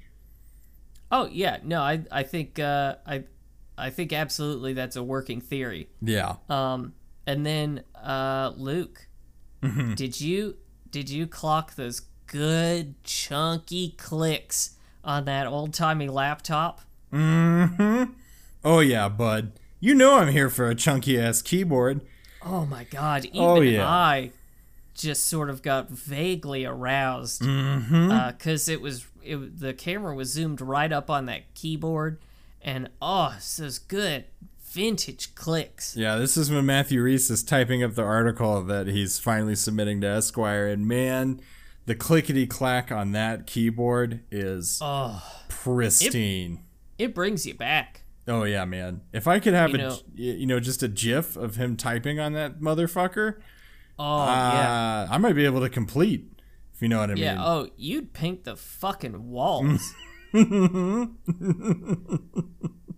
[1.10, 3.23] Oh yeah, no, I I think uh, I
[3.78, 5.88] I think absolutely that's a working theory.
[6.02, 6.36] Yeah.
[6.50, 6.91] Um,
[7.27, 9.03] and then uh, Luke,
[9.61, 9.93] Mm-hmm.
[9.95, 10.57] did you
[10.89, 16.81] did you clock those good chunky clicks on that old timey laptop?
[17.11, 18.11] Mm-hmm.
[18.63, 19.53] Oh yeah, bud.
[19.79, 22.01] You know I'm here for a chunky ass keyboard.
[22.45, 23.25] Oh my god!
[23.25, 23.87] Even Oh, yeah.
[23.87, 24.31] I
[24.93, 30.91] just sort of got vaguely aroused because it was it, the camera was zoomed right
[30.91, 32.19] up on that keyboard,
[32.61, 34.25] and oh, it's those good
[34.69, 35.95] vintage clicks.
[35.95, 40.01] Yeah, this is when Matthew Rhys is typing up the article that he's finally submitting
[40.01, 41.39] to Esquire, and man,
[41.86, 44.82] the clickety clack on that keyboard is
[45.49, 46.63] pristine.
[46.97, 48.01] It brings you back.
[48.27, 49.01] oh yeah, man.
[49.13, 52.19] If I could have You a, know- you know, just a GIF of him typing
[52.19, 53.39] on that motherfucker,
[53.99, 55.08] Oh yeah.
[55.10, 56.32] uh, I might be able to complete.
[56.73, 57.34] If you know what I Yeah.
[57.36, 57.43] mean.
[57.43, 59.93] Oh, you'd paint the fucking walls.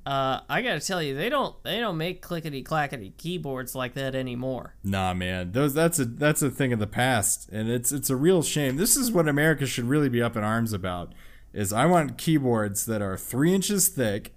[0.09, 4.15] uh, I gotta tell you, they don't they don't make clickety clackety keyboards like that
[4.15, 4.73] anymore.
[4.83, 5.51] Nah, man.
[5.51, 8.77] Those that's a that's a thing of the past, and it's it's a real shame.
[8.77, 11.13] This is what America should really be up in arms about.
[11.53, 14.33] Is I want keyboards that are three inches thick,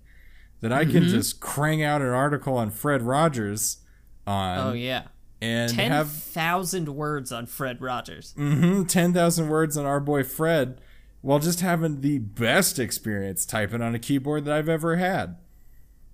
[0.60, 0.92] that I Mm-hmm.
[0.92, 3.78] can just crank out an article on Fred Rogers
[4.26, 5.04] on, Oh yeah.
[5.40, 8.34] and Ten have thousand words on Fred Rogers.
[8.38, 8.84] Mm-hmm.
[8.84, 10.80] ten thousand words on our boy Fred,
[11.22, 15.36] while just having the best experience typing on a keyboard that I've ever had.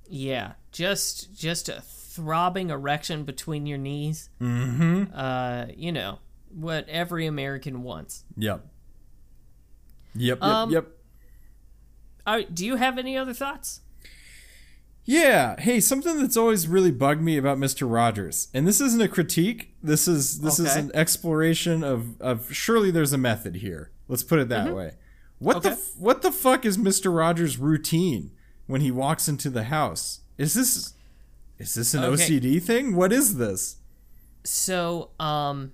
[0.08, 4.30] Yeah, just just a throbbing erection between your knees.
[4.40, 5.04] Mm-hmm.
[5.14, 6.18] Uh, you know
[6.50, 8.24] what every American wants.
[8.36, 8.66] Yep.
[10.14, 10.38] Yep.
[10.40, 10.42] Yep.
[10.42, 10.86] Um, yep.
[12.52, 13.80] Do you have any other thoughts?
[15.04, 15.58] Yeah.
[15.58, 17.90] Hey, something that's always really bugged me about Mr.
[17.90, 19.74] Rogers, and this isn't a critique.
[19.82, 23.90] This is this is an exploration of of surely there's a method here.
[24.08, 24.92] Let's put it that way.
[25.38, 25.78] What the Mm-hmm.
[25.78, 25.80] Okay.
[25.80, 27.14] f- what the fuck is Mr.
[27.16, 28.32] Rogers' routine
[28.68, 30.20] when he walks into the house?
[30.38, 30.94] Is this
[31.59, 32.22] is this an Okay.
[32.38, 32.94] OCD thing?
[32.94, 33.78] What is this?
[34.44, 35.72] So, um,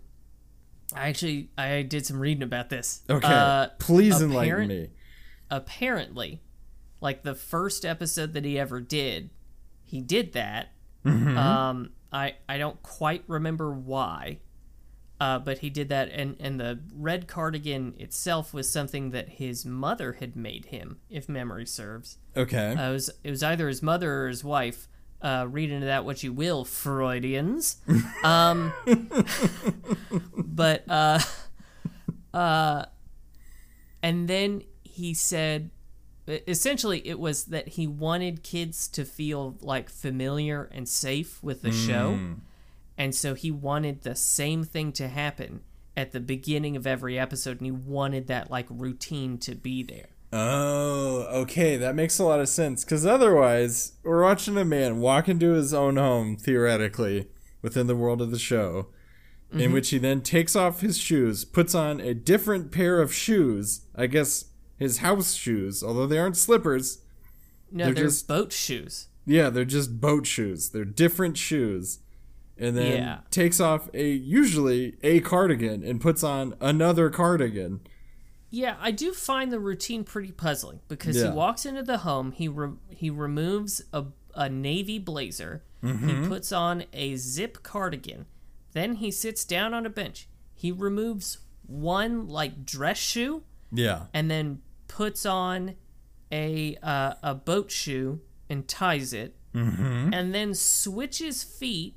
[0.95, 3.03] I actually I did some reading about this.
[3.11, 4.89] Okay, Uh, please enlighten me.
[5.51, 6.41] apparently,
[7.01, 9.31] like the first episode that he ever did,
[9.85, 10.69] he did that.
[11.05, 11.37] Mm-hmm.
[11.37, 14.39] Um, I I don't quite remember why,
[15.21, 19.65] uh, but he did that, and and the red cardigan itself was something that his
[19.65, 22.19] mother had made him, if memory serves.
[22.37, 22.75] Okay.
[22.75, 24.89] Uh, it was it was either his mother or his wife.
[25.23, 27.77] Uh, read into that what you will, Freudians.
[28.25, 28.73] Um,
[30.37, 31.19] but uh,
[32.35, 32.85] uh,
[34.03, 35.71] and then he said,
[36.27, 41.71] essentially, it was that he wanted kids to feel like familiar and safe with the
[41.73, 42.19] show,
[42.97, 45.61] and so he wanted the same thing to happen
[45.97, 50.09] at the beginning of every episode, and he wanted that like routine to be there.
[50.33, 52.85] Oh, okay, that makes a lot of sense.
[52.85, 57.29] Because otherwise, we're watching a man walk into his own home, theoretically,
[57.63, 58.89] within the world of the show,
[59.53, 59.73] in mm-hmm.
[59.73, 64.09] which he then takes off his shoes, puts on a different pair of shoes, I
[64.09, 66.99] guess his house shoes, although they aren't slippers.
[67.71, 69.07] No, They're they're, just- boat shoes.
[69.27, 70.71] Yeah, they're just boat shoes.
[70.71, 72.01] They're different shoes.
[72.57, 73.19] And then Yeah.
[73.31, 77.81] takes off a usually a cardigan and puts on another cardigan.
[78.51, 81.31] Yeah, I do find the routine pretty puzzling because Yeah.
[81.31, 84.05] he walks into the home, he re- he removes a,
[84.37, 88.27] a navy blazer, he puts on a zip cardigan,
[88.73, 90.29] then he sits down on a bench.
[90.55, 94.07] He removes one like dress shoe Yeah.
[94.15, 95.75] and then puts on
[96.31, 101.97] a uh, a boat shoe and ties it, and then switches feet,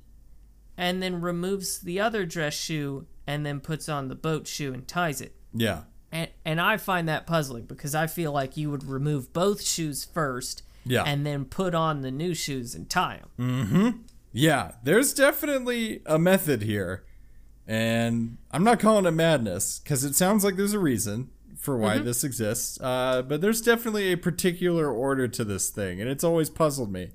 [0.77, 4.87] and then removes the other dress shoe and then puts on the boat shoe and
[4.87, 5.35] ties it.
[5.53, 5.83] Yeah.
[6.11, 10.05] And, and I find that puzzling because I feel like you would remove both shoes
[10.05, 11.03] first Yeah.
[11.03, 13.67] and then put on the new shoes and tie them.
[13.67, 13.99] Mhm.
[14.31, 17.03] Yeah, there's definitely a method here.
[17.65, 21.97] And I'm not calling it madness because it sounds like there's a reason for why
[21.97, 22.79] this exists.
[22.79, 27.09] Uh, but there's definitely a particular order to this thing, and it's always puzzled me.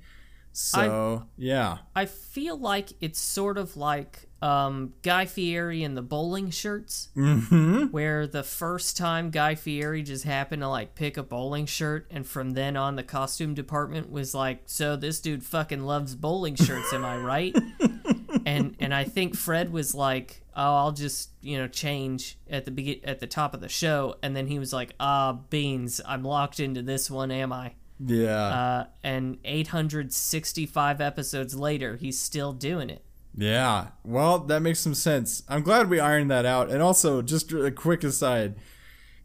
[0.53, 1.79] So, yeah.
[1.97, 7.85] I feel like it's sort of like um, Guy Fieri and the bowling shirts, mm-hmm.
[7.87, 12.27] where the first time Guy Fieri just happened to like pick a bowling shirt, and
[12.27, 16.93] from then on, the costume department was like, "So this dude fucking loves bowling shirts,
[16.93, 17.57] am I right?"
[18.47, 22.73] and and I think Fred was like, "Oh, I'll just you know change at the
[22.73, 26.25] begin at the top of the show," and then he was like, "Ah, beans, I'm
[26.25, 28.45] locked into this one, am I?" Yeah.
[28.45, 33.05] Uh, and 865 episodes later, he's still doing it.
[33.35, 33.88] Yeah.
[34.05, 35.43] Well, that makes some sense.
[35.49, 36.71] I'm glad we ironed that out.
[36.71, 38.57] And also, just a quick aside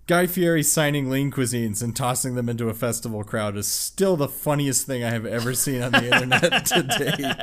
[0.07, 4.29] Guy Fieri signing lean cuisines and tossing them into a festival crowd is still the
[4.29, 7.33] funniest thing I have ever seen on the internet today.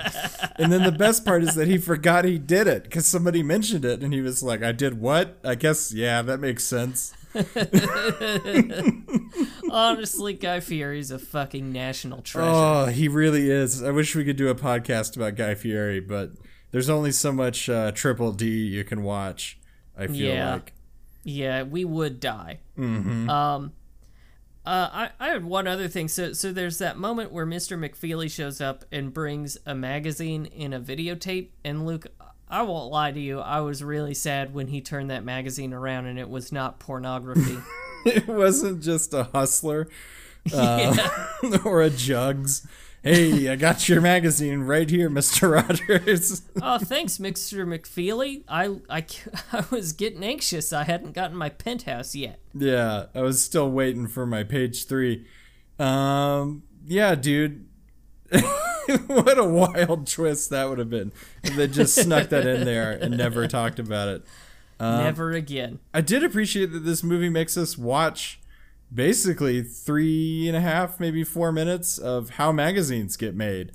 [0.57, 3.85] And then the best part is that he forgot he did it because somebody mentioned
[3.85, 5.39] it and he was like, I did what?
[5.45, 7.13] I guess, yeah, that makes sense.
[9.71, 12.49] Honestly, Guy Fieri's a fucking national treasure.
[12.51, 13.83] Oh, he really is.
[13.83, 16.33] I wish we could do a podcast about Guy Fieri, but
[16.71, 19.59] there's only so much uh, Triple D you can watch,
[19.97, 20.53] I feel Yeah.
[20.55, 20.73] like.
[21.25, 22.61] Yeah, we would die.
[22.79, 23.31] Mm-hmm.
[23.31, 23.73] Um,
[24.67, 26.09] uh, I, I had one other thing.
[26.09, 27.79] So, so there's that moment where Mr.
[27.79, 31.49] McFeely shows up and brings a magazine in a videotape.
[31.65, 32.07] And Luke,
[32.55, 36.07] I won't lie to you, I was really sad when he turned that magazine around
[36.07, 37.59] and it was not pornography.
[38.07, 39.89] it wasn't just a hustler
[40.53, 40.97] uh,
[41.65, 42.65] or a jugs.
[43.03, 45.51] Hey, I got your magazine right here, Mr.
[45.51, 46.43] Rogers.
[46.63, 47.67] oh, thanks, Mr.
[47.67, 48.45] McFeely.
[48.47, 49.05] I, I,
[49.53, 50.73] I was getting anxious.
[50.73, 52.39] I hadn't gotten my penthouse yet.
[52.55, 55.27] yeah, I was still waiting for my page three.
[55.81, 57.67] Um, yeah, dude.
[59.07, 62.93] what a wild twist that would have been if they just snuck that in there
[62.93, 64.25] and never talked about it.
[64.81, 65.79] Um, never again.
[65.93, 68.41] I did appreciate that this movie makes us watch
[68.93, 73.73] basically three and a half, maybe four minutes of how magazines get made.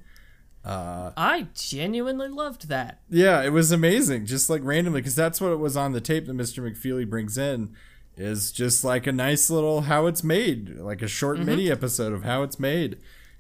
[0.63, 3.00] Uh, I genuinely loved that.
[3.10, 6.26] Yeah, it was amazing, just like randomly, because that's what it was on the tape
[6.28, 6.63] that Mr.
[6.63, 7.76] McFeely brings in,
[8.17, 11.45] is just like a nice little how it's made, like a short mm-hmm.
[11.45, 12.98] mini episode of how it's made,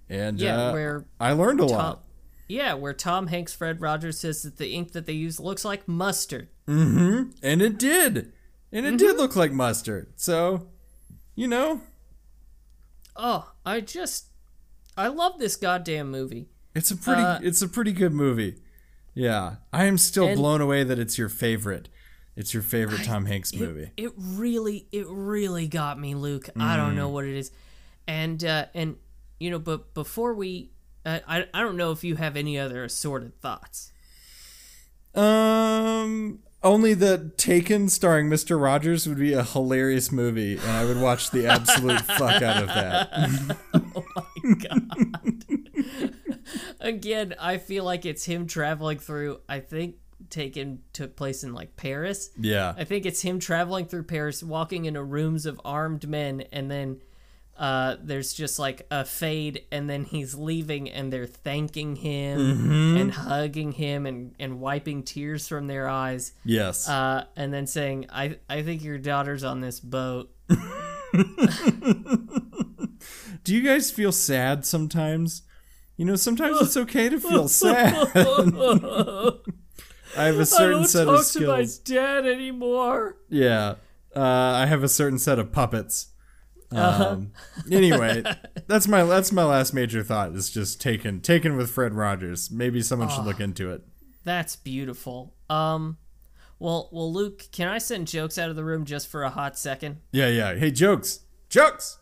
[0.09, 0.39] and.
[0.39, 2.03] Yeah, uh, where I learned a Tom, lot.
[2.47, 5.87] yeah, where Tom Hanks, Fred Rogers says that the ink that they use looks like
[5.87, 6.49] mustard.
[6.67, 7.31] Mm-hmm.
[7.41, 8.31] and it did,
[8.71, 8.97] and it Mm-hmm.
[8.97, 10.13] did look like mustard.
[10.15, 10.67] So,
[11.35, 11.81] you know,
[13.15, 14.27] Oh, I just,
[14.95, 16.47] I love this goddamn movie.
[16.75, 18.55] It's a pretty Uh, it's a pretty good movie.
[19.13, 19.55] Yeah.
[19.73, 21.89] I am still blown away that it's your favorite.
[22.37, 23.91] It's your favorite Tom Hanks movie.
[23.97, 26.47] It really, it really got me, Luke.
[26.57, 26.97] I don't Mm.
[26.97, 27.51] know what it is,
[28.07, 28.95] and uh, and
[29.39, 30.71] you know, but before we,
[31.05, 33.91] uh, I I don't know if you have any other assorted thoughts.
[35.15, 38.61] Um only the Taken starring Mr.
[38.61, 42.67] Rogers would be a hilarious movie and I would watch the absolute fuck out of
[42.67, 43.57] that.
[43.95, 44.05] Oh
[44.43, 46.13] my god.
[46.79, 49.39] Again, I feel like it's him traveling through.
[49.47, 49.95] I think
[50.29, 52.29] Taken took place in like Paris.
[52.37, 52.73] Yeah.
[52.77, 56.99] I think it's him traveling through Paris, walking into rooms of armed men, and then
[57.59, 62.97] uh, there's just like a fade, and then he's leaving, and they're thanking him Mm-hmm.
[62.97, 66.87] and hugging him and, and wiping tears from their eyes, Yes.
[66.89, 70.31] uh, and then saying, "I I think your daughter's on this boat."
[73.43, 75.43] Do you guys feel sad sometimes?
[75.97, 77.93] You know, sometimes it's okay to feel sad.
[80.17, 81.49] I have a certain set of skills.
[81.49, 83.17] i don't talk to my dad anymore.
[83.29, 83.75] Yeah.
[84.15, 86.07] Uh, I have a certain set of puppets.
[86.71, 87.09] Uh-huh.
[87.09, 87.31] Um,
[87.71, 88.23] anyway,
[88.67, 90.33] that's my that's my last major thought.
[90.33, 92.51] Is just taken taken with Fred Rogers.
[92.51, 93.81] Maybe someone should look into it.
[94.23, 95.33] That's beautiful.
[95.49, 95.97] Um,
[96.59, 99.57] well, well, Luke, can I send jokes out of the room just for a hot
[99.57, 99.97] second?
[100.11, 100.55] Yeah, yeah.
[100.55, 101.97] Hey, jokes, jokes,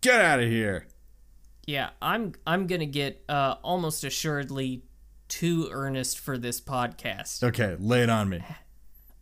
[0.00, 0.86] get out of here.
[1.66, 4.84] Yeah, I'm I'm gonna get uh, almost assuredly
[5.28, 7.42] too earnest for this podcast.
[7.42, 8.44] Okay, lay it on me.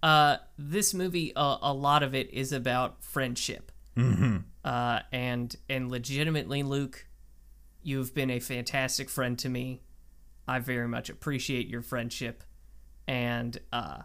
[0.03, 3.72] Uh, this movie, uh, a lot of it is about friendship.
[3.97, 4.37] Mm-hmm.
[4.65, 7.07] Uh, and and legitimately, Luke,
[7.83, 9.83] you've been a fantastic friend to me.
[10.47, 12.43] I very much appreciate your friendship,
[13.07, 14.03] and uh,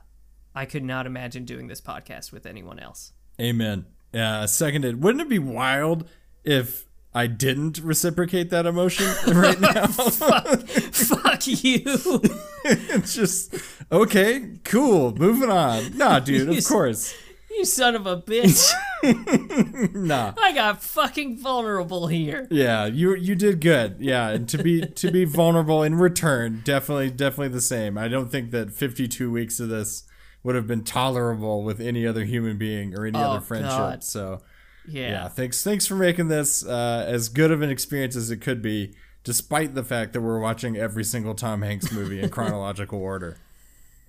[0.53, 3.13] I could not imagine doing this podcast with anyone else.
[3.39, 3.85] Amen.
[4.13, 5.03] Uh, seconded.
[5.03, 6.09] Wouldn't it be wild
[6.43, 9.87] if I didn't reciprocate that emotion right now?
[9.87, 11.81] Fuck you!
[12.65, 13.55] it's just
[13.91, 15.97] okay, cool, moving on.
[15.97, 17.15] Nah, dude, of course.
[17.57, 18.71] You son of a bitch!
[19.93, 20.33] Nah.
[20.41, 22.47] I got fucking vulnerable here.
[22.49, 23.97] Yeah, you you did good.
[23.99, 27.97] Yeah, and to be to be vulnerable in return, definitely definitely the same.
[27.97, 30.03] I don't think that 52 weeks of this
[30.43, 33.69] would have been tolerable with any other human being or any Oh, other friendship.
[33.69, 34.03] God.
[34.03, 34.41] So,
[34.87, 35.09] Yeah.
[35.09, 38.61] yeah, thanks thanks for making this uh, as good of an experience as it could
[38.61, 43.37] be despite the fact that we're watching every single Tom Hanks movie in chronological order.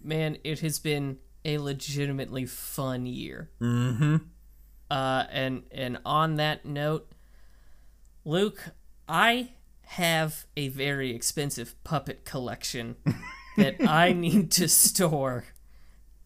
[0.02, 1.18] man, it has been
[1.48, 3.48] a legitimately fun year.
[3.60, 4.16] Mm-hmm.
[4.90, 7.10] Uh, and and on that note,
[8.24, 8.72] Luke,
[9.08, 9.52] I
[9.86, 12.96] have a very expensive puppet collection
[13.56, 15.46] that I need to store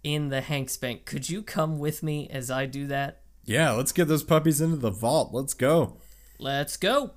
[0.02, 1.04] in the Hanks Bank.
[1.04, 3.20] Could you come with me as I do that?
[3.44, 5.32] Yeah, let's get those puppies into the vault.
[5.32, 5.98] Let's go.
[6.38, 7.12] Let's go.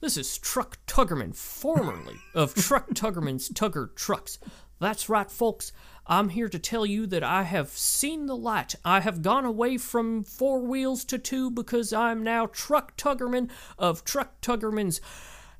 [0.00, 4.38] This is Truck Tuggerman, formerly of Truck Tuggerman's Tugger Trucks.
[4.84, 5.72] That's right, folks.
[6.06, 8.74] I'm here to tell you that I have seen the light.
[8.84, 14.04] I have gone away from four wheels to two because I'm now Truck Tuggerman of
[14.04, 15.00] Truck Tuggerman's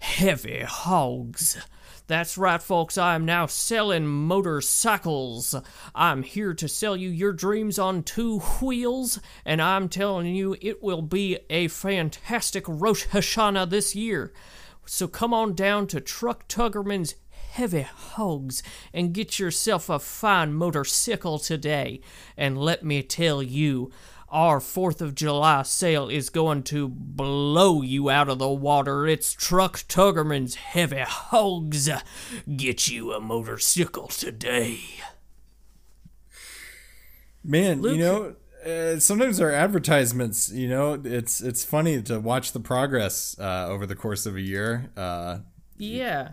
[0.01, 1.57] Heavy Hogs.
[2.07, 2.99] That's right, folks.
[2.99, 5.55] I am now selling motorcycles.
[5.95, 10.83] I'm here to sell you your dreams on two wheels, and I'm telling you it
[10.83, 14.35] will be a fantastic Rosh Hashanah this year.
[14.85, 17.14] So come on down to Truck Tuggerman's
[17.55, 22.01] Heavy Hogs and get yourself a fine motorcycle today.
[22.37, 23.93] And let me tell you,
[24.29, 29.07] our 4th of July sale is going to blow you out of the water.
[29.07, 31.89] It's Truck Tuggerman's Heavy Hogs.
[32.57, 34.81] Get you a motorcycle today.
[37.45, 38.35] Man, you know,
[38.67, 43.87] uh, sometimes our advertisements, you know, it's it's funny to watch the progress uh, over
[43.87, 44.91] the course of a year.
[44.97, 45.39] Uh,
[45.77, 46.31] Yeah,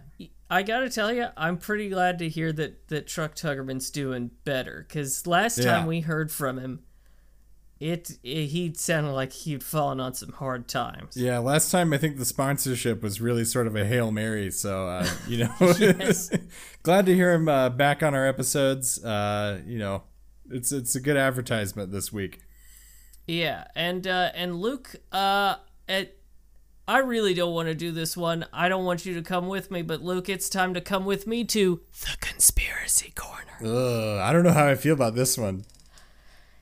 [0.51, 4.85] I gotta tell you, I'm pretty glad to hear that that Truck Tuggerman's doing better.
[4.89, 5.63] Cause last Yeah.
[5.77, 6.81] time we heard from him,
[7.79, 11.15] it, it he sounded like he'd fallen on some hard times.
[11.17, 14.51] yeah, last time I think the sponsorship was really sort of a hail mary.
[14.51, 15.55] So uh, you know,
[16.83, 19.03] glad to hear him uh, back on our episodes.
[19.03, 20.03] Uh, you know,
[20.51, 22.41] it's it's a good advertisement this week.
[23.25, 25.55] Yeah, and uh, and Luke, uh,
[25.87, 26.15] at,
[26.91, 28.45] I really don't want to do this one.
[28.51, 31.25] I don't want you to come with me, but Luke, it's time to come with
[31.25, 33.53] me to the conspiracy corner.
[33.61, 35.63] Ugh, I don't know how I feel about this one.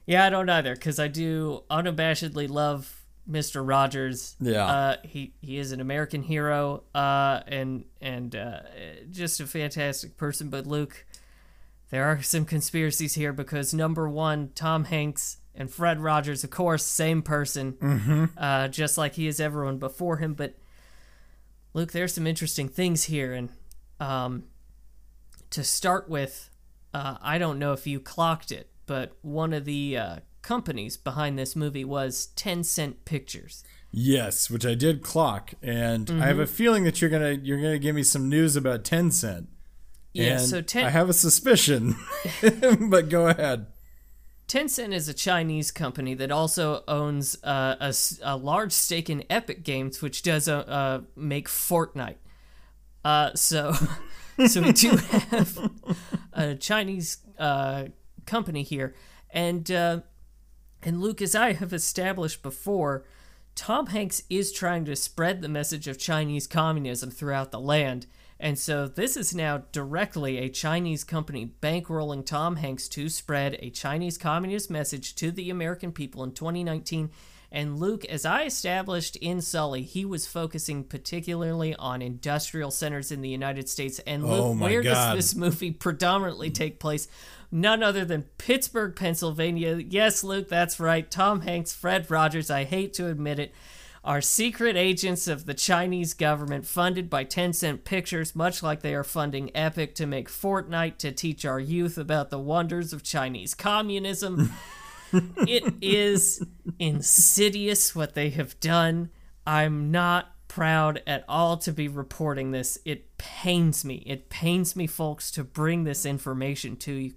[0.06, 3.68] Yeah, I don't either, because I do unabashedly love Mr.
[3.68, 4.36] Rogers.
[4.40, 4.66] Yeah.
[4.68, 8.60] Uh, he he is an American hero, uh, and and uh,
[9.10, 10.52] just a fantastic person.
[10.52, 11.08] But Luke,
[11.90, 16.86] there are some conspiracies here because number one, Tom Hanks and Fred Rogers, of course,
[16.86, 18.26] same person, mm-hmm.
[18.38, 20.34] uh, just like he is everyone before him.
[20.34, 20.56] But
[21.74, 23.50] Luke, there's some interesting things here, and
[24.00, 24.46] um,
[25.50, 26.50] to start with,
[26.94, 31.38] uh, I don't know if you clocked it, but one of the uh, companies behind
[31.38, 33.64] this movie was Tencent Pictures.
[33.92, 36.42] Yes, which I did clock, and I have Mm-hmm.
[36.42, 39.48] a feeling that you're gonna you're gonna give me some news about Tencent.
[40.14, 41.96] Yeah, and so ten, I have a suspicion,
[42.90, 43.66] but go ahead.
[44.50, 47.94] Tencent is a Chinese company that also owns uh, a,
[48.24, 52.16] a large stake in Epic Games, which does uh, uh, make Fortnite.
[53.06, 53.74] Uh, so,
[54.48, 54.98] so we do
[55.30, 55.72] have
[56.34, 57.86] a Chinese uh,
[58.26, 58.96] company here,
[59.30, 60.04] and and
[60.84, 63.06] Luke, as I have established before,
[63.54, 68.08] Tom Hanks is trying to spread the message of Chinese communism throughout the land.
[68.40, 73.70] And so this is now directly a Chinese company bankrolling Tom Hanks to spread a
[73.70, 77.10] Chinese communist message to the American people in 2019.
[77.52, 83.22] And Luke, as I established in Sully, he was focusing particularly on industrial centers in
[83.22, 84.00] the United States.
[84.06, 84.94] And Luke, Oh where God.
[84.94, 87.08] does this movie predominantly take place?
[87.52, 89.78] None other than Pittsburgh, Pennsylvania.
[89.78, 91.10] Yes, Luke, that's right.
[91.10, 93.54] Tom Hanks, Fred Rogers, I hate to admit it,
[94.04, 99.04] are secret agents of the Chinese government funded by Tencent Pictures, much like they are
[99.04, 104.52] funding Epic to make Fortnite to teach our youth about the wonders of Chinese communism.
[105.14, 106.46] it is
[106.78, 109.10] insidious what they have done.
[109.46, 112.78] I'm not proud at all to be reporting this.
[112.86, 114.04] It pains me.
[114.06, 117.14] It pains me, folks, to bring this information to you,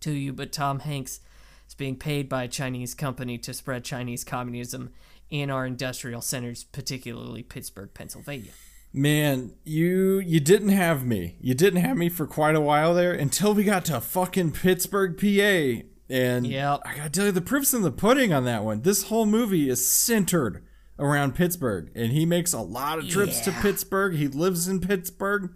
[0.00, 0.32] to you.
[0.32, 1.20] But Tom Hanks
[1.68, 4.92] is being paid by a Chinese company to spread Chinese communism
[5.32, 8.52] in our industrial centers, particularly Pittsburgh, Pennsylvania.
[8.92, 11.36] Man, you you didn't have me.
[11.40, 15.16] You didn't have me for quite a while there until we got to fucking Pittsburgh,
[15.18, 15.86] PA.
[16.10, 16.82] And Yep.
[16.84, 18.82] I gotta tell you, the proof's in the pudding on that one.
[18.82, 20.62] This whole movie is centered
[20.98, 24.14] around Pittsburgh, and he makes a lot of trips to Pittsburgh.
[24.16, 25.54] He lives in Pittsburgh.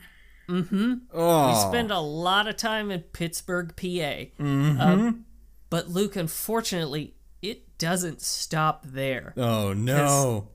[0.49, 0.95] Mm-hmm.
[1.13, 4.31] Oh, We spend a lot of time in Pittsburgh, PA.
[4.43, 5.27] Um,
[5.69, 9.33] but Luke, unfortunately, it doesn't stop there.
[9.37, 10.49] oh no.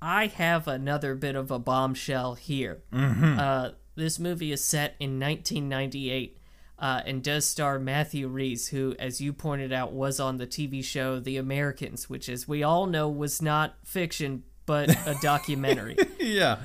[0.00, 2.82] I have another bit of a bombshell here.
[2.92, 6.38] Uh, this movie is set in 1998
[6.78, 10.84] uh, and does star Matthew Rhys, who, as you pointed out, was on the TV
[10.84, 15.96] show The Americans, which, as we all know, was not fiction but a documentary.
[16.20, 16.58] Yeah.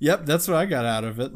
[0.00, 1.32] Yep, that's what I got out of it.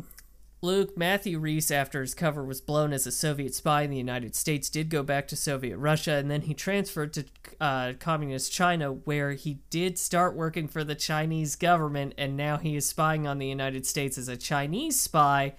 [0.63, 4.35] Luke, Matthew Rhys, after his cover was blown as a Soviet spy in the United
[4.35, 7.25] States, did go back to Soviet Russia, and then he transferred to
[7.61, 12.75] uh, Communist China, where he did start working for the Chinese government, and now he
[12.75, 15.55] is spying on the United States as a Chinese spy,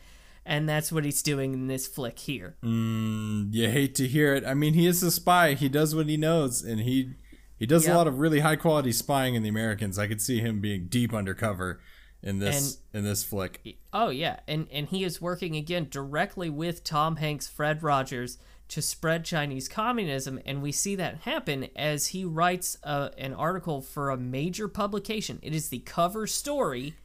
[0.45, 2.55] and that's what he's doing in this flick here.
[2.63, 4.45] You hate to hear it.
[4.45, 5.53] I mean, he is a spy.
[5.53, 7.13] He does what he knows, and he
[7.59, 7.93] he does Yep.
[7.93, 9.97] a lot of really high quality spying in the Americans.
[9.99, 11.79] I could see him being deep undercover
[12.27, 13.77] in this in this flick.
[13.93, 18.81] Oh yeah, and and he is working again directly with Tom Hanks, Fred Rogers to
[18.81, 24.09] spread Chinese communism, and we see that happen as he writes uh, an article for
[24.09, 25.39] a major publication.
[25.41, 26.95] It is the cover story,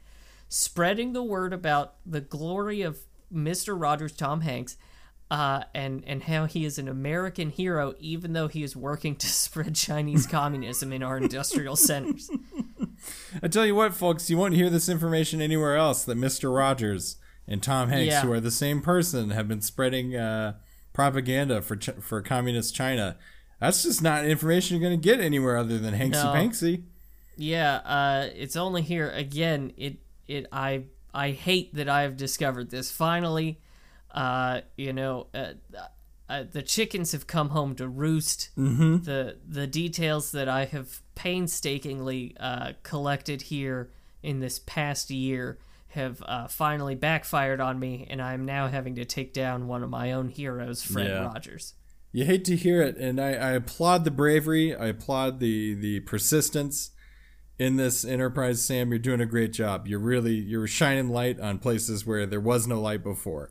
[0.48, 2.98] spreading the word about the glory of
[3.30, 4.76] Mister Rogers, Tom Hanks.
[5.32, 9.26] Uh, and and how he is an American hero, even though he is working to
[9.44, 12.28] spread Chinese communism in our industrial centers.
[13.42, 16.04] I tell you what, folks, you won't hear this information anywhere else.
[16.04, 17.16] That Mister Rogers
[17.48, 18.20] and Tom Hanks, Yeah.
[18.20, 20.56] who are the same person, have been spreading uh,
[20.92, 23.16] propaganda for Ch- for communist China.
[23.58, 26.32] That's just not information you're going to get anywhere other than Hanksy No.
[26.34, 26.82] Panksy.
[27.38, 29.72] Yeah, uh, it's only here again.
[29.78, 29.96] It
[30.28, 33.58] it I I hate that I have discovered this finally.
[34.12, 35.54] Uh, you know, uh,
[36.28, 38.50] uh, the chickens have come home to roost.
[38.56, 39.02] Mm-hmm.
[39.02, 43.90] The the details that I have painstakingly uh, collected here
[44.22, 45.58] in this past year
[45.88, 49.82] have uh, finally backfired on me, and I am now having to take down one
[49.82, 51.26] of my own heroes, Fred Yeah.
[51.26, 51.74] Rogers.
[52.12, 54.74] You hate to hear it, and I, I applaud the bravery.
[54.74, 56.90] I applaud the the persistence
[57.58, 58.90] in this enterprise, Sam.
[58.90, 59.86] You're doing a great job.
[59.86, 63.50] You're really you're shining light on places where there was no light before.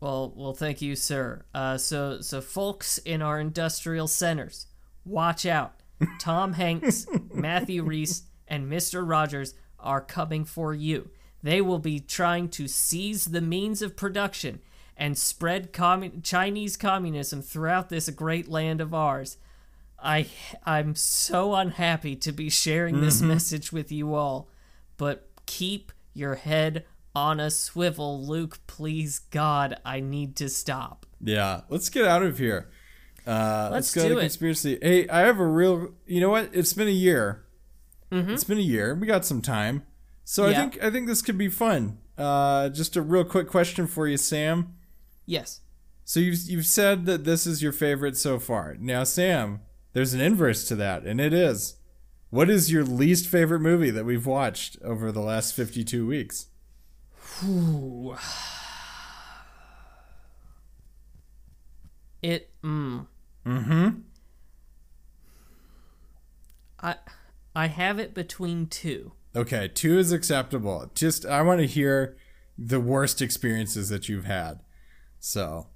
[0.00, 1.44] Well, well, thank you, sir.
[1.54, 4.66] Uh, so, so folks in our industrial centers,
[5.04, 5.74] watch out.
[6.20, 9.08] Tom Hanks, Matthew Rhys, and Mr.
[9.08, 11.10] Rogers are coming for you.
[11.42, 14.60] They will be trying to seize the means of production
[14.96, 19.36] and spread commun- Chinese communism throughout this great land of ours.
[19.98, 20.26] I
[20.64, 24.48] I'm so unhappy to be sharing this message with you all,
[24.96, 26.84] but keep your head
[27.16, 28.58] on a swivel, Luke.
[28.66, 31.06] Please, God, I need to stop.
[31.18, 32.68] Yeah, let's get out of here.
[33.26, 34.22] Uh, let's, Let's go do to it.
[34.24, 34.78] conspiracy.
[34.82, 35.94] Hey, I have a real.
[36.06, 36.50] You know what?
[36.52, 37.42] It's been a year.
[38.12, 38.94] It's been a year.
[38.94, 39.82] We got some time,
[40.24, 41.98] so I think I think this could be fun.
[42.16, 44.74] Uh, just a real quick question for you, Sam.
[45.26, 45.60] Yes.
[46.04, 48.76] So you've you've said that this is your favorite so far.
[48.78, 49.60] Now, Sam,
[49.92, 51.76] there's an inverse to that, and it is.
[52.30, 56.46] What is your least favorite movie that we've watched over the last 52 weeks?
[62.22, 62.50] It.
[62.62, 63.06] Mm.
[63.44, 63.88] Mm-hmm.
[66.80, 66.96] I
[67.54, 69.12] I have it between two.
[69.34, 70.90] Okay, two is acceptable.
[70.94, 72.16] Just I want to hear
[72.58, 74.60] the worst experiences that you've had.
[75.20, 75.68] So,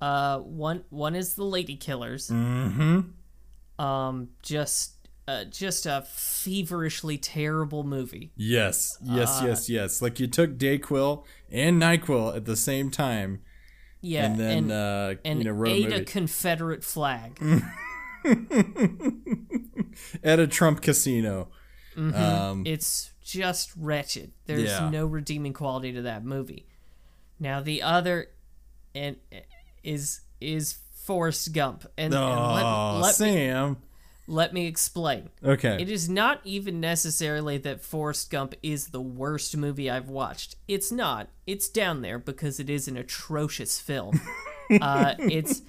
[0.00, 2.28] Uh, one one is the Lady Killers.
[2.28, 3.82] Mm-hmm.
[3.84, 8.32] Um, just uh, just a feverishly terrible movie.
[8.36, 10.02] yes, yes, Uh, yes, yes.
[10.02, 13.40] Like you took Dayquil and Nyquil at the same time,
[14.00, 17.40] Yeah, and then and, uh, and you know wrote a ate a movie Confederate flag.
[20.22, 21.48] at a Trump casino.
[21.96, 24.32] Um, it's just wretched.
[24.46, 24.88] There's Yeah.
[24.90, 26.66] no redeeming quality to that movie.
[27.38, 28.28] Now the other,
[28.94, 29.16] and
[29.82, 33.76] is is Forrest Gump, and, and oh, let, let me Sam.
[34.26, 35.30] Let me explain.
[35.44, 35.76] Okay.
[35.80, 40.56] It is not even necessarily that Forrest Gump is the worst movie I've watched.
[40.68, 41.28] It's not.
[41.46, 44.20] It's down there because it is an atrocious film.
[44.80, 45.62] uh, it's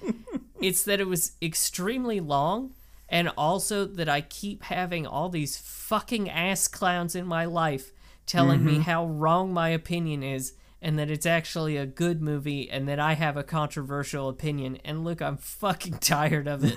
[0.60, 2.74] it's that it was extremely long
[3.08, 7.92] and also that I keep having all these fucking ass clowns in my life
[8.26, 12.88] telling me how wrong my opinion is and that it's actually a good movie and
[12.88, 14.78] that I have a controversial opinion.
[14.84, 16.76] And look, I'm fucking tired of it.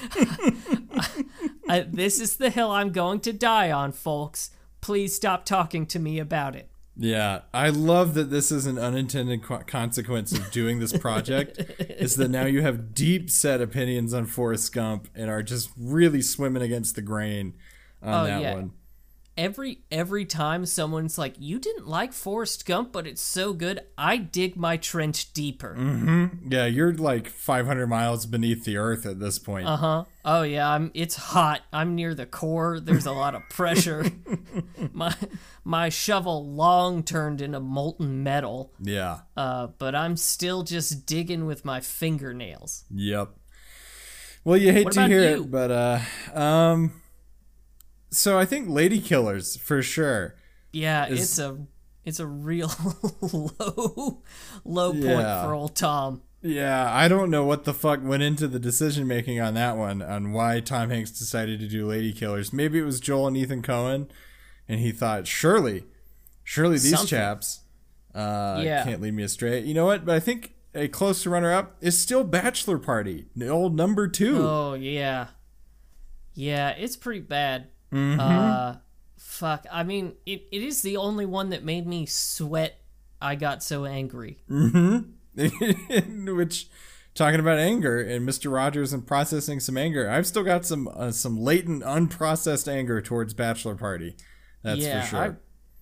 [1.68, 4.50] I, this is the hill I'm going to die on, folks.
[4.80, 6.68] Please stop talking to me about it.
[6.96, 11.58] Yeah, I love that this is an unintended co- consequence of doing this project.
[11.80, 16.20] is that now you have deep set opinions on Forrest Gump and are just really
[16.20, 17.54] swimming against the grain
[18.02, 18.54] on Oh, that yeah.
[18.54, 18.72] one.
[19.36, 24.18] Every every time someone's like, "You didn't like Forrest Gump, but it's so good," I
[24.18, 25.74] dig my trench deeper.
[26.46, 29.66] Yeah, you're like 500 miles beneath the earth at this point.
[29.66, 30.04] Uh huh.
[30.24, 30.90] Oh yeah, I'm.
[30.94, 31.62] It's hot.
[31.72, 32.78] I'm near the core.
[32.78, 34.04] There's a lot of pressure.
[34.92, 35.14] my
[35.64, 38.72] my shovel long turned into molten metal.
[38.80, 39.20] Yeah.
[39.36, 42.84] Uh, but I'm still just digging with my fingernails.
[42.90, 43.30] Yep.
[44.44, 45.42] Well, you hate to hear you?
[45.42, 45.98] it, but uh,
[46.38, 47.01] um,
[48.12, 50.36] so I think Lady Killers for sure.
[50.72, 51.58] Yeah, Is- it's a
[52.04, 52.70] it's a real
[53.20, 54.22] low
[54.64, 55.44] low point Yeah.
[55.44, 56.22] for old Tom.
[56.44, 60.02] Yeah, I don't know what the fuck went into the decision making on that one,
[60.02, 62.52] on why Tom Hanks decided to do Lady Killers.
[62.52, 64.08] Maybe it was Joel and Ethan Coen,
[64.68, 65.84] and he thought, surely,
[66.42, 67.06] surely these Something.
[67.06, 67.60] chaps
[68.12, 68.82] uh, Yeah.
[68.82, 69.60] can't lead me astray.
[69.60, 70.04] You know what?
[70.04, 74.38] But I think a close runner up is still Bachelor Party, the old number two.
[74.42, 75.28] Oh yeah,
[76.34, 77.68] yeah, it's pretty bad.
[77.92, 78.20] Mm-hmm.
[78.20, 78.76] Uh,
[79.18, 79.66] fuck.
[79.70, 82.80] I mean, it, it is the only one that made me sweat.
[83.20, 84.38] I got so angry.
[85.36, 86.68] Which,
[87.14, 91.10] talking about anger and Mister Rogers and processing some anger, I've still got some uh,
[91.12, 94.16] some latent unprocessed anger towards Bachelor Party.
[94.62, 95.18] That's yeah, for sure.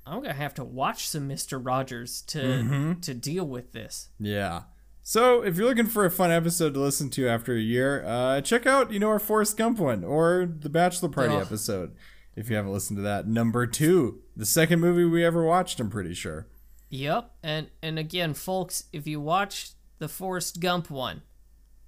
[0.07, 3.01] I, I'm gonna have to watch some Mister Rogers to Mm-hmm.
[3.01, 4.09] to deal with this.
[4.19, 4.63] Yeah.
[5.03, 8.41] So if you're looking for a fun episode to listen to after a year, uh,
[8.41, 11.43] check out you know our Forrest Gump one or the Bachelor Party Ugh.
[11.43, 11.95] episode.
[12.37, 15.91] If you haven't listened to that, number two, the second movie we ever watched, I'm
[15.91, 16.47] pretty sure.
[16.91, 21.23] Yep, and and again, folks, if you watch the Forrest Gump one,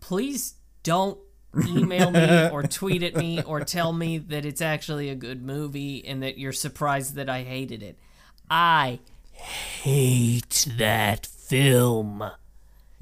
[0.00, 1.18] please don't
[1.66, 6.04] email me or tweet at me or tell me that it's actually a good movie
[6.04, 7.98] and that you're surprised that I hated it.
[8.50, 9.00] I
[9.32, 12.24] hate that film.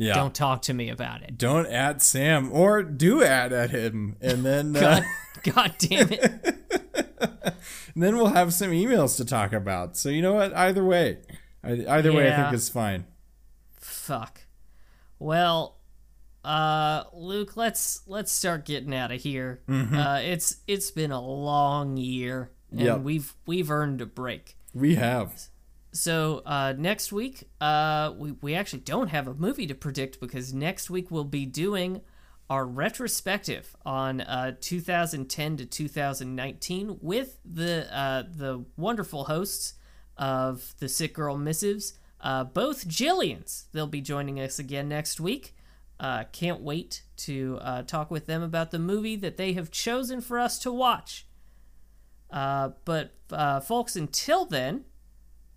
[0.00, 0.14] Yeah.
[0.14, 1.36] Don't talk to me about it.
[1.36, 5.02] Don't at Sam or do at at him, and then uh,
[5.42, 6.22] God, God damn it.
[7.20, 9.98] and then we'll have some emails to talk about.
[9.98, 10.54] So you know what?
[10.54, 11.18] Either way,
[11.62, 13.04] I, either way, I think it's fine.
[13.76, 14.40] Fuck.
[15.18, 15.76] Well,
[16.46, 19.60] uh, Luke, let's let's start getting out of here.
[19.68, 23.00] Uh, it's it's been a long year, and Yep.
[23.00, 24.56] we've we've earned a break.
[24.72, 25.48] We have.
[25.92, 30.54] So uh, next week, uh, we we actually don't have a movie to predict because
[30.54, 32.02] next week we'll be doing
[32.48, 39.74] our retrospective on uh, 2010 to 2019 with the uh, the wonderful hosts
[40.16, 43.64] of the Sick Girl Missives, uh, both Jillians.
[43.72, 45.56] They'll be joining us again next week.
[45.98, 50.38] Uh, can't wait to talk with them about the movie that they have chosen for
[50.38, 51.26] us to watch.
[52.30, 53.12] But
[53.62, 54.84] folks, until then,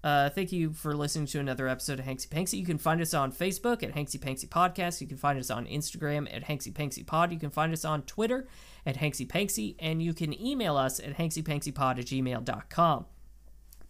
[0.03, 2.59] uh, thank you for listening to another episode of Hanksy Panksy.
[2.59, 4.99] You can find us on Facebook at Hanksy Panksy Podcast.
[4.99, 7.31] You can find us on Instagram at Hanksy Panksy Pod.
[7.31, 8.45] You can find us on Twitter
[8.85, 9.75] at Hanksy Panksy.
[9.79, 13.05] And you can email us at hanksypanksypod at gmail.com.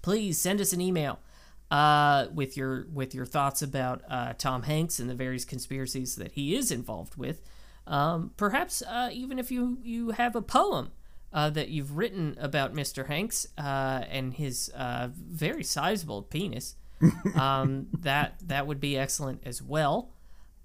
[0.04, 1.20] Please send us an email
[1.72, 6.34] uh, with your with your thoughts about uh, Tom Hanks and the various conspiracies that
[6.34, 7.42] he is involved with.
[7.88, 10.92] Um, perhaps uh, even if you, you have a poem
[11.34, 13.08] uh, that you've written about Mr.
[13.08, 16.76] Hanks uh, and his uh, very sizable penis,
[17.36, 20.12] um, that that would be excellent as well.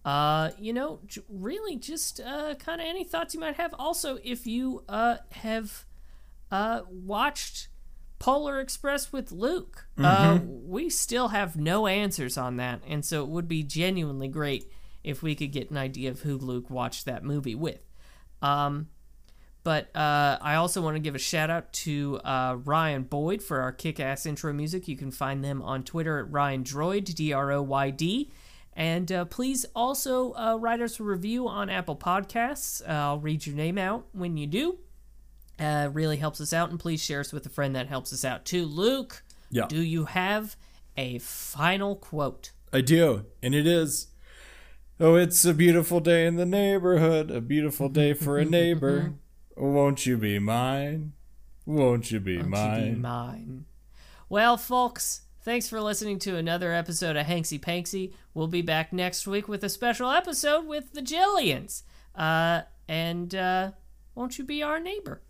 [0.05, 3.75] Uh, you know, j- really, just uh, kind of any thoughts you might have.
[3.79, 5.85] Also, if you uh, have
[6.51, 7.69] uh, watched
[8.19, 13.29] Polar Express with Luke, uh, we still have no answers on that, and so it
[13.29, 14.71] would be genuinely great
[15.03, 17.85] if we could get an idea of who Luke watched that movie with.
[18.43, 18.89] Um,
[19.69, 23.61] but uh, I also want to give a shout out to uh, Ryan Boyd for
[23.61, 24.89] our kick ass intro music.
[24.89, 28.33] You can find them on Twitter at Ryan Droid, D R O Y D.
[28.73, 32.81] And uh, please also uh, write us a review on Apple Podcasts.
[32.81, 34.79] Uh, I'll read your name out when you do.
[35.61, 36.71] Uh, really helps us out.
[36.71, 38.65] And please share us with a friend that helps us out too.
[38.65, 39.67] Luke, Yeah.
[39.67, 40.57] do you have
[40.97, 42.53] a final quote?
[42.73, 44.07] I do, and it is.
[44.99, 49.13] Oh, it's a beautiful day in the neighborhood, a beautiful day for a neighbor.
[49.59, 51.13] Won't you be mine?
[51.67, 52.95] Won't you be to mine?
[52.95, 53.65] be mine.
[54.29, 58.13] Well, folks, thanks for listening to another episode of Hanksy Panksy.
[58.35, 61.83] We'll be back next week with a special episode with the Jillians.
[62.15, 63.73] Uh, and, uh,
[64.15, 65.23] Won't you be our neighbor?